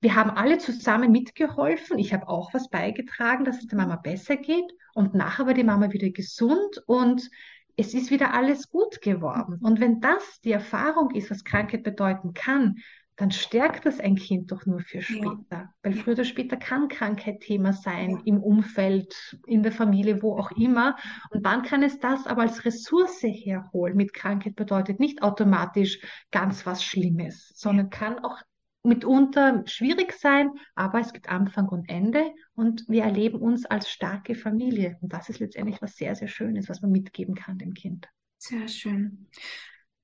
Wir 0.00 0.14
haben 0.14 0.30
alle 0.30 0.58
zusammen 0.58 1.10
mitgeholfen. 1.10 1.98
Ich 1.98 2.12
habe 2.12 2.28
auch 2.28 2.52
was 2.54 2.68
beigetragen, 2.70 3.44
dass 3.44 3.58
es 3.58 3.66
der 3.66 3.78
Mama 3.78 3.96
besser 3.96 4.36
geht. 4.36 4.70
Und 4.94 5.14
nachher 5.14 5.46
war 5.46 5.54
die 5.54 5.64
Mama 5.64 5.90
wieder 5.92 6.10
gesund 6.10 6.82
und 6.86 7.28
es 7.76 7.94
ist 7.94 8.10
wieder 8.10 8.32
alles 8.34 8.70
gut 8.70 9.00
geworden. 9.02 9.58
Und 9.62 9.80
wenn 9.80 10.00
das 10.00 10.40
die 10.44 10.52
Erfahrung 10.52 11.10
ist, 11.14 11.30
was 11.30 11.44
Krankheit 11.44 11.82
bedeuten 11.82 12.32
kann, 12.34 12.76
dann 13.16 13.30
stärkt 13.30 13.86
das 13.86 13.98
ein 13.98 14.16
Kind 14.16 14.52
doch 14.52 14.66
nur 14.66 14.80
für 14.80 14.98
Ja, 14.98 15.02
später. 15.02 15.74
Weil 15.82 15.96
ja, 15.96 16.02
früher 16.02 16.14
oder 16.14 16.24
später 16.24 16.56
kann 16.56 16.88
Krankheit 16.88 17.40
Thema 17.40 17.72
sein, 17.72 18.20
im 18.24 18.42
Umfeld, 18.42 19.36
in 19.46 19.62
der 19.62 19.72
Familie, 19.72 20.22
wo 20.22 20.36
auch 20.38 20.50
immer. 20.52 20.96
Und 21.30 21.44
dann 21.46 21.62
kann 21.62 21.82
es 21.82 21.98
das 21.98 22.26
aber 22.26 22.42
als 22.42 22.64
Ressource 22.64 23.22
herholen. 23.22 23.96
Mit 23.96 24.12
Krankheit 24.12 24.54
bedeutet 24.54 25.00
nicht 25.00 25.22
automatisch 25.22 25.98
ganz 26.30 26.66
was 26.66 26.84
Schlimmes, 26.84 27.52
sondern 27.56 27.88
kann 27.90 28.18
auch 28.18 28.40
mitunter 28.82 29.62
schwierig 29.66 30.12
sein, 30.12 30.50
aber 30.74 31.00
es 31.00 31.12
gibt 31.12 31.28
Anfang 31.28 31.68
und 31.68 31.88
Ende 31.88 32.32
und 32.54 32.84
wir 32.88 33.02
erleben 33.02 33.40
uns 33.40 33.66
als 33.66 33.90
starke 33.90 34.34
Familie. 34.34 34.96
Und 35.00 35.12
das 35.12 35.28
ist 35.28 35.40
letztendlich 35.40 35.82
was 35.82 35.96
sehr, 35.96 36.14
sehr 36.14 36.28
Schönes, 36.28 36.68
was 36.68 36.82
man 36.82 36.92
mitgeben 36.92 37.34
kann 37.34 37.58
dem 37.58 37.74
Kind. 37.74 38.08
sehr 38.38 38.68
schön. 38.68 39.26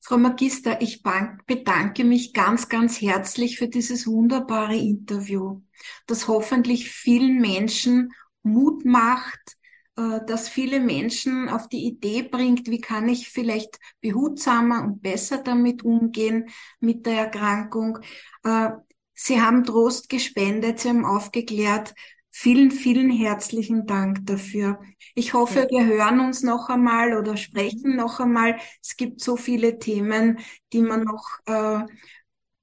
Frau 0.05 0.19
Magister, 0.19 0.83
ich 0.83 1.01
bedanke 1.47 2.03
mich 2.03 2.33
ganz, 2.33 2.69
ganz 2.69 3.01
herzlich 3.01 3.57
für 3.57 3.69
dieses 3.69 4.05
wunderbare 4.09 4.75
Interview, 4.75 5.63
das 6.09 6.27
hoffentlich 6.27 6.91
vielen 6.91 7.41
Menschen 7.41 8.13
Mut 8.43 8.85
macht, 8.85 9.57
äh, 9.97 10.19
das 10.27 10.49
viele 10.49 10.81
Menschen 10.81 11.49
auf 11.49 11.69
die 11.69 11.87
Idee 11.87 12.23
bringt, 12.23 12.69
wie 12.69 12.81
kann 12.81 13.09
ich 13.09 13.29
vielleicht 13.29 13.79
behutsamer 14.01 14.83
und 14.83 15.03
besser 15.03 15.39
damit 15.39 15.85
umgehen 15.85 16.49
mit 16.81 17.07
der 17.07 17.19
Erkrankung. 17.19 18.01
Äh, 18.43 18.71
Sie 19.15 19.41
haben 19.41 19.63
Trost 19.63 20.09
gespendet, 20.09 20.81
Sie 20.81 20.89
haben 20.89 21.05
aufgeklärt. 21.05 21.95
Vielen, 22.35 22.71
vielen 22.71 23.11
herzlichen 23.11 23.87
Dank 23.87 24.27
dafür. 24.27 24.81
Ich 25.15 25.35
hoffe, 25.35 25.67
wir 25.71 25.85
hören 25.87 26.19
uns 26.21 26.43
noch 26.43 26.71
einmal 26.71 27.15
oder 27.17 27.37
sprechen 27.37 27.95
noch 27.95 28.21
einmal. 28.21 28.57
Es 28.83 28.97
gibt 28.97 29.21
so 29.21 29.37
viele 29.37 29.79
Themen, 29.79 30.39
die 30.73 30.81
man 30.81 31.05
noch 31.05 31.29
äh, 31.47 31.85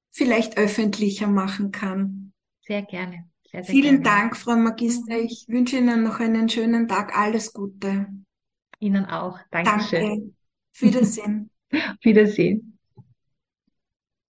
vielleicht 0.10 0.58
öffentlicher 0.58 1.28
machen 1.28 1.72
kann. 1.72 2.34
Sehr 2.62 2.82
gerne. 2.82 3.30
Sehr, 3.52 3.64
sehr 3.64 3.76
Vielen 3.76 4.02
gerne. 4.02 4.04
Dank, 4.04 4.38
Frau 4.38 4.56
Magister. 4.56 5.18
Mhm. 5.18 5.26
Ich 5.26 5.46
wünsche 5.48 5.78
Ihnen 5.78 6.04
noch 6.04 6.20
einen 6.20 6.50
schönen 6.50 6.88
Tag. 6.88 7.16
Alles 7.16 7.54
Gute. 7.54 8.08
Ihnen 8.80 9.06
auch. 9.06 9.40
Dankeschön. 9.52 10.02
Danke. 10.02 10.34
Auf 10.74 10.82
Wiedersehen. 10.82 11.52
Wiedersehen. 12.02 12.79